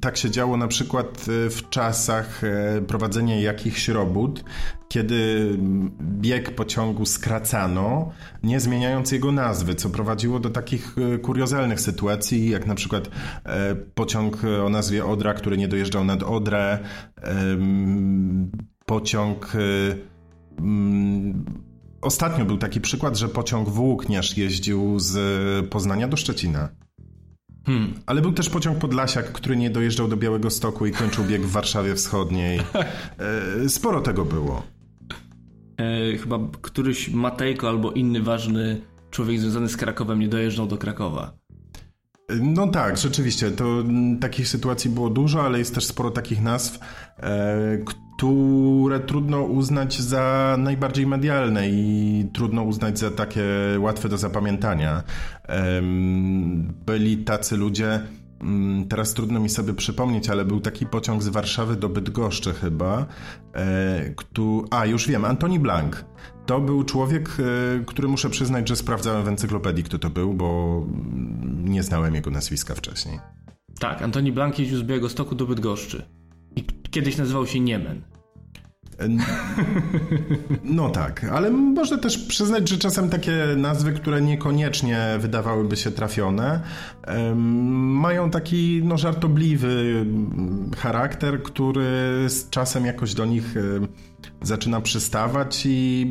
Tak 0.00 0.16
się 0.16 0.30
działo 0.30 0.56
na 0.56 0.68
przykład 0.68 1.06
e, 1.06 1.50
w 1.50 1.68
czasach 1.70 2.44
e, 2.44 2.82
prowadzenia 2.82 3.40
jakichś 3.40 3.88
robót, 3.88 4.44
kiedy 4.88 5.50
bieg 6.00 6.54
pociągu 6.54 7.06
skracano, 7.06 8.12
nie 8.42 8.60
zmieniając 8.60 9.12
jego 9.12 9.32
nazwy, 9.32 9.74
co 9.74 9.90
prowadziło 9.90 10.40
do 10.40 10.50
takich 10.50 10.96
e, 10.98 11.18
kuriozalnych 11.18 11.80
sytuacji, 11.80 12.50
jak 12.50 12.66
na 12.66 12.74
przykład 12.74 13.10
pociąg 13.94 14.42
o 14.64 14.68
nazwie 14.68 15.06
Odra, 15.06 15.34
który 15.34 15.56
nie 15.56 15.68
dojeżdżał 15.68 16.04
nad 16.04 16.22
Odrę, 16.22 16.78
pociąg 18.86 19.52
Ostatnio 22.00 22.44
był 22.44 22.58
taki 22.58 22.80
przykład, 22.80 23.16
że 23.16 23.28
pociąg 23.28 23.68
Włókniarz 23.68 24.36
jeździł 24.36 24.98
z 24.98 25.18
Poznania 25.68 26.08
do 26.08 26.16
Szczecina. 26.16 26.68
Hmm. 27.66 27.94
Ale 28.06 28.22
był 28.22 28.32
też 28.32 28.50
pociąg 28.50 28.78
Podlasiak, 28.78 29.32
który 29.32 29.56
nie 29.56 29.70
dojeżdżał 29.70 30.08
do 30.08 30.16
Białego 30.16 30.50
Stoku 30.50 30.86
i 30.86 30.92
kończył 30.92 31.24
bieg 31.24 31.42
w 31.42 31.50
Warszawie 31.50 31.94
Wschodniej. 31.94 32.60
E, 33.64 33.68
sporo 33.68 34.00
tego 34.00 34.24
było. 34.24 34.62
E, 35.76 36.16
chyba 36.18 36.38
któryś 36.62 37.08
Matejko 37.08 37.68
albo 37.68 37.92
inny 37.92 38.22
ważny 38.22 38.80
człowiek 39.10 39.40
związany 39.40 39.68
z 39.68 39.76
Krakowem 39.76 40.20
nie 40.20 40.28
dojeżdżał 40.28 40.66
do 40.66 40.76
Krakowa. 40.76 41.38
No 42.40 42.68
tak, 42.68 42.98
rzeczywiście. 42.98 43.50
To 43.50 43.84
takich 44.20 44.48
sytuacji 44.48 44.90
było 44.90 45.10
dużo, 45.10 45.42
ale 45.42 45.58
jest 45.58 45.74
też 45.74 45.84
sporo 45.84 46.10
takich 46.10 46.42
nazw, 46.42 46.78
e, 47.18 47.78
które 48.16 49.00
trudno 49.00 49.42
uznać 49.42 50.00
za 50.00 50.56
najbardziej 50.58 51.06
medialne 51.06 51.68
i 51.68 52.24
trudno 52.32 52.62
uznać 52.62 52.98
za 52.98 53.10
takie 53.10 53.44
łatwe 53.78 54.08
do 54.08 54.18
zapamiętania. 54.18 55.02
Byli 56.86 57.16
tacy 57.16 57.56
ludzie, 57.56 58.00
mm, 58.40 58.88
teraz 58.88 59.14
trudno 59.14 59.40
mi 59.40 59.48
sobie 59.48 59.74
przypomnieć, 59.74 60.30
ale 60.30 60.44
był 60.44 60.60
taki 60.60 60.86
pociąg 60.86 61.22
z 61.22 61.28
Warszawy 61.28 61.76
do 61.76 61.88
Bydgoszczy 61.88 62.52
chyba. 62.52 63.06
E, 63.54 64.14
a, 64.70 64.86
już 64.86 65.08
wiem, 65.08 65.24
Antoni 65.24 65.60
Blank. 65.60 66.04
To 66.46 66.60
był 66.60 66.84
człowiek, 66.84 67.28
e, 67.28 67.84
który 67.84 68.08
muszę 68.08 68.30
przyznać, 68.30 68.68
że 68.68 68.76
sprawdzałem 68.76 69.24
w 69.24 69.28
encyklopedii, 69.28 69.84
kto 69.84 69.98
to 69.98 70.10
był, 70.10 70.34
bo 70.34 70.80
nie 71.64 71.82
znałem 71.82 72.14
jego 72.14 72.30
nazwiska 72.30 72.74
wcześniej. 72.74 73.18
Tak, 73.80 74.02
Antoni 74.02 74.32
Blank 74.32 74.58
jeździł 74.58 74.78
z 74.78 74.82
Białego 74.82 75.08
Stoku 75.08 75.34
do 75.34 75.46
Bydgoszczy. 75.46 76.16
Kiedyś 76.90 77.16
nazywał 77.16 77.46
się 77.46 77.60
Niemen. 77.60 78.02
No 80.64 80.90
tak, 80.90 81.24
ale 81.24 81.50
można 81.50 81.98
też 81.98 82.18
przyznać, 82.18 82.68
że 82.68 82.78
czasem 82.78 83.10
takie 83.10 83.32
nazwy, 83.56 83.92
które 83.92 84.20
niekoniecznie 84.20 85.16
wydawałyby 85.18 85.76
się 85.76 85.90
trafione, 85.90 86.60
mają 87.76 88.30
taki 88.30 88.80
no, 88.84 88.98
żartobliwy 88.98 90.04
charakter, 90.76 91.42
który 91.42 91.84
z 92.28 92.50
czasem 92.50 92.86
jakoś 92.86 93.14
do 93.14 93.24
nich 93.24 93.54
zaczyna 94.42 94.80
przystawać 94.80 95.62
i 95.66 96.06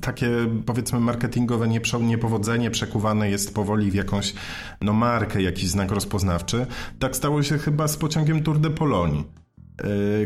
takie 0.00 0.30
powiedzmy 0.66 1.00
marketingowe 1.00 1.68
niepowodzenie 2.00 2.70
przekuwane 2.70 3.30
jest 3.30 3.54
powoli 3.54 3.90
w 3.90 3.94
jakąś 3.94 4.34
no, 4.82 4.92
markę, 4.92 5.42
jakiś 5.42 5.68
znak 5.68 5.90
rozpoznawczy. 5.90 6.66
Tak 6.98 7.16
stało 7.16 7.42
się 7.42 7.58
chyba 7.58 7.88
z 7.88 7.96
pociągiem 7.96 8.42
Tour 8.42 8.58
de 8.58 8.70
Pologne 8.70 9.22
Y, 9.22 9.47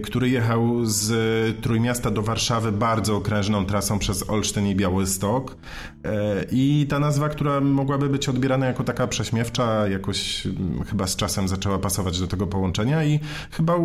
który 0.03 0.29
jechał 0.29 0.85
z 0.85 1.61
Trójmiasta 1.61 2.11
do 2.11 2.23
Warszawy 2.23 2.73
bardzo 2.73 3.17
okrężną 3.17 3.67
trasą 3.67 3.99
przez 3.99 4.31
Olsztyn 4.31 4.67
i 4.67 4.75
Białystok. 4.77 5.57
Y, 6.07 6.09
I 6.53 6.87
ta 6.89 6.99
nazwa, 6.99 7.29
która 7.29 7.61
mogłaby 7.61 8.09
być 8.09 8.29
odbierana 8.29 8.67
jako 8.67 8.85
taka 8.85 9.07
prześmiewcza, 9.07 9.89
jakoś 9.89 10.47
mm, 10.47 10.85
chyba 10.85 11.07
z 11.07 11.17
czasem 11.17 11.49
zaczęła 11.49 11.79
pasować 11.79 12.21
do 12.21 12.27
tego 12.27 12.47
połączenia 12.47 13.05
i 13.05 13.21
chyba 13.51 13.77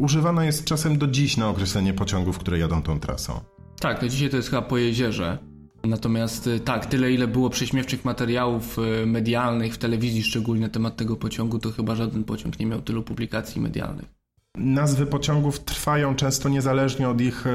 używana 0.00 0.44
jest 0.44 0.64
czasem 0.64 0.98
do 0.98 1.06
dziś 1.06 1.36
na 1.36 1.48
określenie 1.48 1.94
pociągów, 1.94 2.38
które 2.38 2.58
jadą 2.58 2.82
tą 2.82 3.00
trasą. 3.00 3.40
Tak, 3.80 4.00
to 4.00 4.08
dzisiaj 4.08 4.30
to 4.30 4.36
jest 4.36 4.50
chyba 4.50 4.62
po 4.62 4.78
jeziorze. 4.78 5.38
Natomiast 5.84 6.46
y, 6.46 6.60
tak, 6.60 6.86
tyle 6.86 7.12
ile 7.12 7.28
było 7.28 7.50
prześmiewczych 7.50 8.04
materiałów 8.04 8.76
medialnych 9.06 9.74
w 9.74 9.78
telewizji, 9.78 10.22
szczególnie 10.22 10.62
na 10.62 10.68
temat 10.68 10.96
tego 10.96 11.16
pociągu, 11.16 11.58
to 11.58 11.70
chyba 11.70 11.94
żaden 11.94 12.24
pociąg 12.24 12.58
nie 12.58 12.66
miał 12.66 12.82
tylu 12.82 13.02
publikacji 13.02 13.60
medialnych. 13.60 14.21
Nazwy 14.58 15.06
pociągów 15.06 15.60
trwają 15.60 16.14
często 16.14 16.48
niezależnie 16.48 17.08
od 17.08 17.20
ich 17.20 17.46
e, 17.46 17.50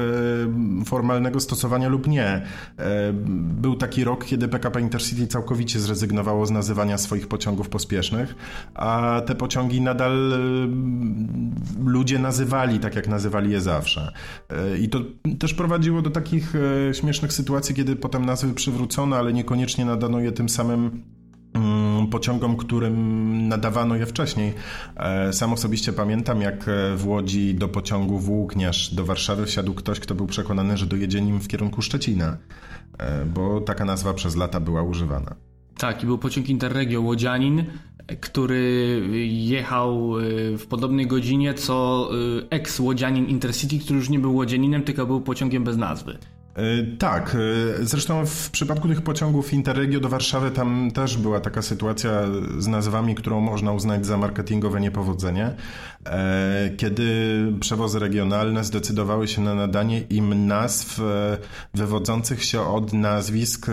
formalnego 0.84 1.40
stosowania 1.40 1.88
lub 1.88 2.06
nie. 2.06 2.26
E, 2.26 2.42
był 3.32 3.76
taki 3.76 4.04
rok, 4.04 4.24
kiedy 4.24 4.48
PKP 4.48 4.80
Intercity 4.80 5.26
całkowicie 5.26 5.80
zrezygnowało 5.80 6.46
z 6.46 6.50
nazywania 6.50 6.98
swoich 6.98 7.28
pociągów 7.28 7.68
pospiesznych, 7.68 8.34
a 8.74 9.22
te 9.26 9.34
pociągi 9.34 9.80
nadal 9.80 10.32
e, 10.32 10.38
ludzie 11.84 12.18
nazywali 12.18 12.78
tak, 12.78 12.96
jak 12.96 13.08
nazywali 13.08 13.50
je 13.50 13.60
zawsze. 13.60 14.12
I 14.80 14.88
to 14.88 14.98
też 15.38 15.54
prowadziło 15.54 16.02
do 16.02 16.10
takich 16.10 16.52
śmiesznych 16.92 17.32
sytuacji, 17.32 17.74
kiedy 17.74 17.96
potem 17.96 18.24
nazwy 18.24 18.54
przywrócono, 18.54 19.16
ale 19.16 19.32
niekoniecznie 19.32 19.84
nadano 19.84 20.20
je 20.20 20.32
tym 20.32 20.48
samym 20.48 21.02
pociągom, 22.10 22.56
którym 22.56 23.48
nadawano 23.48 23.96
je 23.96 24.06
wcześniej. 24.06 24.54
E, 24.96 25.32
sam 25.32 25.52
osobiście 25.52 25.92
pamiętam, 25.92 26.40
jak 26.40 26.68
e, 26.68 26.96
w 26.96 27.06
Łodzi 27.06 27.54
do 27.54 27.68
pociągu 27.68 28.18
Włókniarz 28.18 28.94
do 28.94 29.04
Warszawy 29.04 29.46
wsiadł 29.46 29.74
ktoś, 29.74 30.00
kto 30.00 30.14
był 30.14 30.26
przekonany, 30.26 30.76
że 30.76 30.86
dojedzie 30.86 31.20
nim 31.20 31.40
w 31.40 31.48
kierunku 31.48 31.82
Szczecina, 31.82 32.36
e, 32.98 33.24
bo 33.24 33.60
taka 33.60 33.84
nazwa 33.84 34.14
przez 34.14 34.36
lata 34.36 34.60
była 34.60 34.82
używana. 34.82 35.34
Tak, 35.78 36.02
i 36.02 36.06
był 36.06 36.18
pociąg 36.18 36.48
Interregio 36.48 37.00
Łodzianin, 37.00 37.64
który 38.20 39.02
jechał 39.28 40.12
w 40.58 40.66
podobnej 40.68 41.06
godzinie 41.06 41.54
co 41.54 42.08
ex-łodzianin 42.50 43.26
Intercity, 43.26 43.78
który 43.78 43.98
już 43.98 44.08
nie 44.08 44.18
był 44.18 44.34
łodzianinem, 44.34 44.82
tylko 44.82 45.06
był 45.06 45.20
pociągiem 45.20 45.64
bez 45.64 45.76
nazwy. 45.76 46.18
E, 46.58 46.96
tak, 46.98 47.36
e, 47.80 47.84
zresztą 47.84 48.26
w 48.26 48.50
przypadku 48.50 48.88
tych 48.88 49.02
pociągów 49.02 49.52
Interregio 49.52 50.00
do 50.00 50.08
Warszawy 50.08 50.50
tam 50.50 50.90
też 50.90 51.16
była 51.16 51.40
taka 51.40 51.62
sytuacja 51.62 52.10
z 52.58 52.66
nazwami, 52.66 53.14
którą 53.14 53.40
można 53.40 53.72
uznać 53.72 54.06
za 54.06 54.16
marketingowe 54.16 54.80
niepowodzenie, 54.80 55.54
e, 56.06 56.70
kiedy 56.76 57.08
przewozy 57.60 57.98
regionalne 57.98 58.64
zdecydowały 58.64 59.28
się 59.28 59.42
na 59.42 59.54
nadanie 59.54 60.00
im 60.00 60.46
nazw 60.46 61.00
wywodzących 61.74 62.44
się 62.44 62.60
od 62.60 62.92
nazwisk 62.92 63.66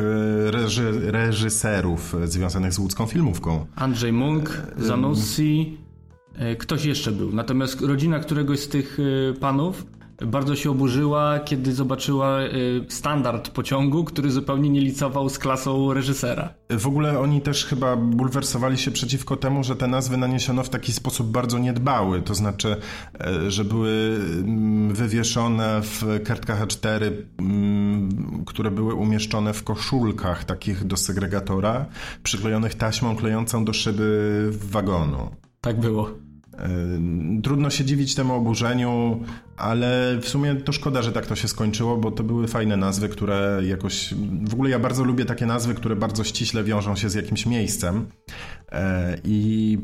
reży 0.45 1.11
reżyserów 1.11 2.15
związanych 2.23 2.73
z 2.73 2.79
łódzką 2.79 3.05
filmówką. 3.05 3.65
Andrzej 3.75 4.13
Munk, 4.13 4.61
Zanussi, 4.77 5.77
ktoś 6.57 6.85
jeszcze 6.85 7.11
był. 7.11 7.33
Natomiast 7.33 7.81
rodzina 7.81 8.19
któregoś 8.19 8.59
z 8.59 8.67
tych 8.67 8.97
panów 9.39 9.85
bardzo 10.21 10.55
się 10.55 10.71
oburzyła, 10.71 11.39
kiedy 11.39 11.73
zobaczyła 11.73 12.41
y, 12.41 12.85
standard 12.89 13.49
pociągu, 13.49 14.03
który 14.03 14.31
zupełnie 14.31 14.69
nie 14.69 14.81
licował 14.81 15.29
z 15.29 15.39
klasą 15.39 15.93
reżysera. 15.93 16.53
W 16.69 16.87
ogóle 16.87 17.19
oni 17.19 17.41
też 17.41 17.65
chyba 17.65 17.95
bulwersowali 17.95 18.77
się 18.77 18.91
przeciwko 18.91 19.37
temu, 19.37 19.63
że 19.63 19.75
te 19.75 19.87
nazwy 19.87 20.17
naniesiono 20.17 20.63
w 20.63 20.69
taki 20.69 20.93
sposób 20.93 21.27
bardzo 21.27 21.59
niedbały, 21.59 22.21
to 22.21 22.35
znaczy, 22.35 22.75
e, 23.19 23.51
że 23.51 23.65
były 23.65 24.19
mm, 24.43 24.93
wywieszone 24.93 25.81
w 25.81 26.03
kartkach 26.25 26.65
A4, 26.67 27.11
mm, 27.39 28.43
które 28.45 28.71
były 28.71 28.93
umieszczone 28.93 29.53
w 29.53 29.63
koszulkach 29.63 30.43
takich 30.43 30.83
do 30.83 30.97
segregatora, 30.97 31.85
przyklejonych 32.23 32.75
taśmą 32.75 33.15
klejącą 33.15 33.65
do 33.65 33.73
szyby 33.73 34.49
wagonu. 34.51 35.29
Tak 35.61 35.79
było. 35.79 36.24
Trudno 37.43 37.69
się 37.69 37.85
dziwić 37.85 38.15
temu 38.15 38.33
oburzeniu, 38.33 39.23
ale 39.57 40.17
w 40.21 40.29
sumie 40.29 40.55
to 40.55 40.71
szkoda, 40.71 41.01
że 41.01 41.11
tak 41.11 41.25
to 41.25 41.35
się 41.35 41.47
skończyło, 41.47 41.97
bo 41.97 42.11
to 42.11 42.23
były 42.23 42.47
fajne 42.47 42.77
nazwy, 42.77 43.09
które 43.09 43.61
jakoś. 43.65 44.13
W 44.49 44.53
ogóle 44.53 44.69
ja 44.69 44.79
bardzo 44.79 45.03
lubię 45.03 45.25
takie 45.25 45.45
nazwy, 45.45 45.75
które 45.75 45.95
bardzo 45.95 46.23
ściśle 46.23 46.63
wiążą 46.63 46.95
się 46.95 47.09
z 47.09 47.13
jakimś 47.13 47.45
miejscem 47.45 48.05
i 49.23 49.77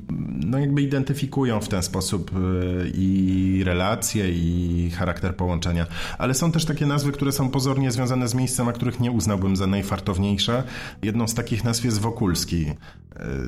no 0.46 0.60
jakby 0.60 0.82
identyfikują 0.82 1.60
w 1.60 1.68
ten 1.68 1.84
sposób 1.84 2.32
e, 2.32 2.40
i 2.88 3.62
relacje, 3.66 4.32
i 4.32 4.92
charakter 4.92 5.36
połączenia. 5.36 5.86
Ale 6.18 6.34
są 6.34 6.52
też 6.52 6.66
takie 6.66 6.86
nazwy, 6.86 7.12
które 7.12 7.32
są 7.32 7.50
pozornie 7.50 7.92
związane 7.92 8.28
z 8.28 8.34
miejscem, 8.34 8.68
a 8.68 8.74
których 8.74 9.00
nie 9.00 9.12
uznałbym 9.12 9.56
za 9.56 9.68
najfartowniejsze. 9.68 10.64
Jedną 11.02 11.28
z 11.28 11.34
takich 11.34 11.64
nazw 11.64 11.86
jest 11.86 12.00
Wokulski. 12.00 12.66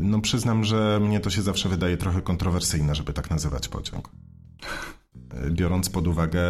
No 0.02 0.22
przyznam, 0.22 0.64
że 0.64 1.00
mnie 1.02 1.20
to 1.20 1.30
się 1.30 1.42
zawsze 1.42 1.70
wydaje 1.70 1.98
trochę 1.98 2.22
kontrowersyjne, 2.22 2.96
żeby 2.96 3.14
tak 3.14 3.30
nazywać 3.30 3.68
pociąg. 3.68 4.10
Biorąc 5.52 5.90
pod 5.90 6.08
uwagę 6.08 6.44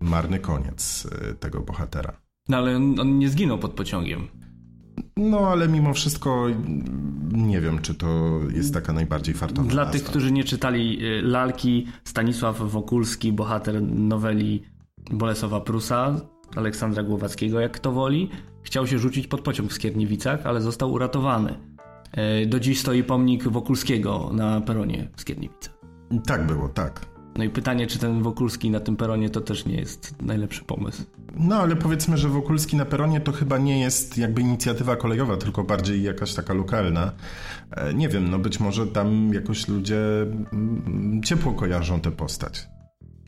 marny 0.00 0.38
koniec 0.38 1.08
e, 1.30 1.34
tego 1.34 1.60
bohatera. 1.60 2.12
No 2.48 2.56
ale 2.56 2.76
on, 2.76 3.00
on 3.00 3.18
nie 3.18 3.28
zginął 3.28 3.58
pod 3.58 3.72
pociągiem. 3.72 4.28
No, 5.16 5.38
ale 5.38 5.68
mimo 5.68 5.94
wszystko 5.94 6.46
nie 7.32 7.60
wiem, 7.60 7.78
czy 7.78 7.94
to 7.94 8.40
jest 8.54 8.74
taka 8.74 8.92
najbardziej 8.92 9.34
fartowna 9.34 9.70
Dla 9.70 9.84
nazwa. 9.84 9.92
tych, 9.98 10.08
którzy 10.08 10.32
nie 10.32 10.44
czytali 10.44 11.06
e, 11.06 11.22
lalki, 11.22 11.86
Stanisław 12.04 12.58
Wokulski, 12.58 13.32
bohater 13.32 13.82
noweli 13.82 14.62
Bolesława 15.10 15.60
Prusa, 15.60 16.20
Aleksandra 16.56 17.02
Głowackiego, 17.02 17.60
jak 17.60 17.72
kto 17.72 17.92
woli, 17.92 18.28
chciał 18.62 18.86
się 18.86 18.98
rzucić 18.98 19.26
pod 19.26 19.40
pociąg 19.40 19.70
w 19.70 19.74
Skierniewicach, 19.74 20.46
ale 20.46 20.60
został 20.60 20.92
uratowany. 20.92 21.54
E, 22.12 22.46
do 22.46 22.60
dziś 22.60 22.80
stoi 22.80 23.04
pomnik 23.04 23.48
Wokulskiego 23.48 24.30
na 24.32 24.60
peronie 24.60 25.08
w 25.16 25.20
Skierniewicach. 25.20 25.74
Tak 26.26 26.46
było, 26.46 26.68
tak. 26.68 27.11
No 27.36 27.44
i 27.44 27.50
pytanie, 27.50 27.86
czy 27.86 27.98
ten 27.98 28.22
Wokulski 28.22 28.70
na 28.70 28.80
tym 28.80 28.96
peronie 28.96 29.30
to 29.30 29.40
też 29.40 29.66
nie 29.66 29.76
jest 29.76 30.22
najlepszy 30.22 30.64
pomysł. 30.64 31.02
No 31.36 31.56
ale 31.56 31.76
powiedzmy, 31.76 32.18
że 32.18 32.28
Wokulski 32.28 32.76
na 32.76 32.84
peronie 32.84 33.20
to 33.20 33.32
chyba 33.32 33.58
nie 33.58 33.80
jest 33.80 34.18
jakby 34.18 34.40
inicjatywa 34.40 34.96
kolejowa, 34.96 35.36
tylko 35.36 35.64
bardziej 35.64 36.02
jakaś 36.02 36.34
taka 36.34 36.54
lokalna. 36.54 37.12
E, 37.70 37.94
nie 37.94 38.08
wiem, 38.08 38.30
no 38.30 38.38
być 38.38 38.60
może 38.60 38.86
tam 38.86 39.34
jakoś 39.34 39.68
ludzie 39.68 39.98
mm, 40.52 41.22
ciepło 41.24 41.52
kojarzą 41.52 42.00
tę 42.00 42.10
postać. 42.10 42.66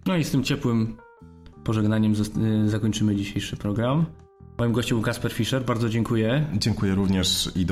No 0.07 0.17
i 0.17 0.25
z 0.25 0.31
tym 0.31 0.45
ciepłym 0.45 0.97
pożegnaniem 1.65 2.15
zakończymy 2.67 3.17
dzisiejszy 3.17 3.57
program. 3.57 4.07
Moim 4.59 4.73
gościem 4.73 4.99
był 4.99 5.05
Kasper 5.05 5.33
Fischer, 5.33 5.65
bardzo 5.65 5.89
dziękuję. 5.89 6.47
Dziękuję 6.59 6.95
również 6.95 7.51
i 7.57 7.59
do 7.59 7.63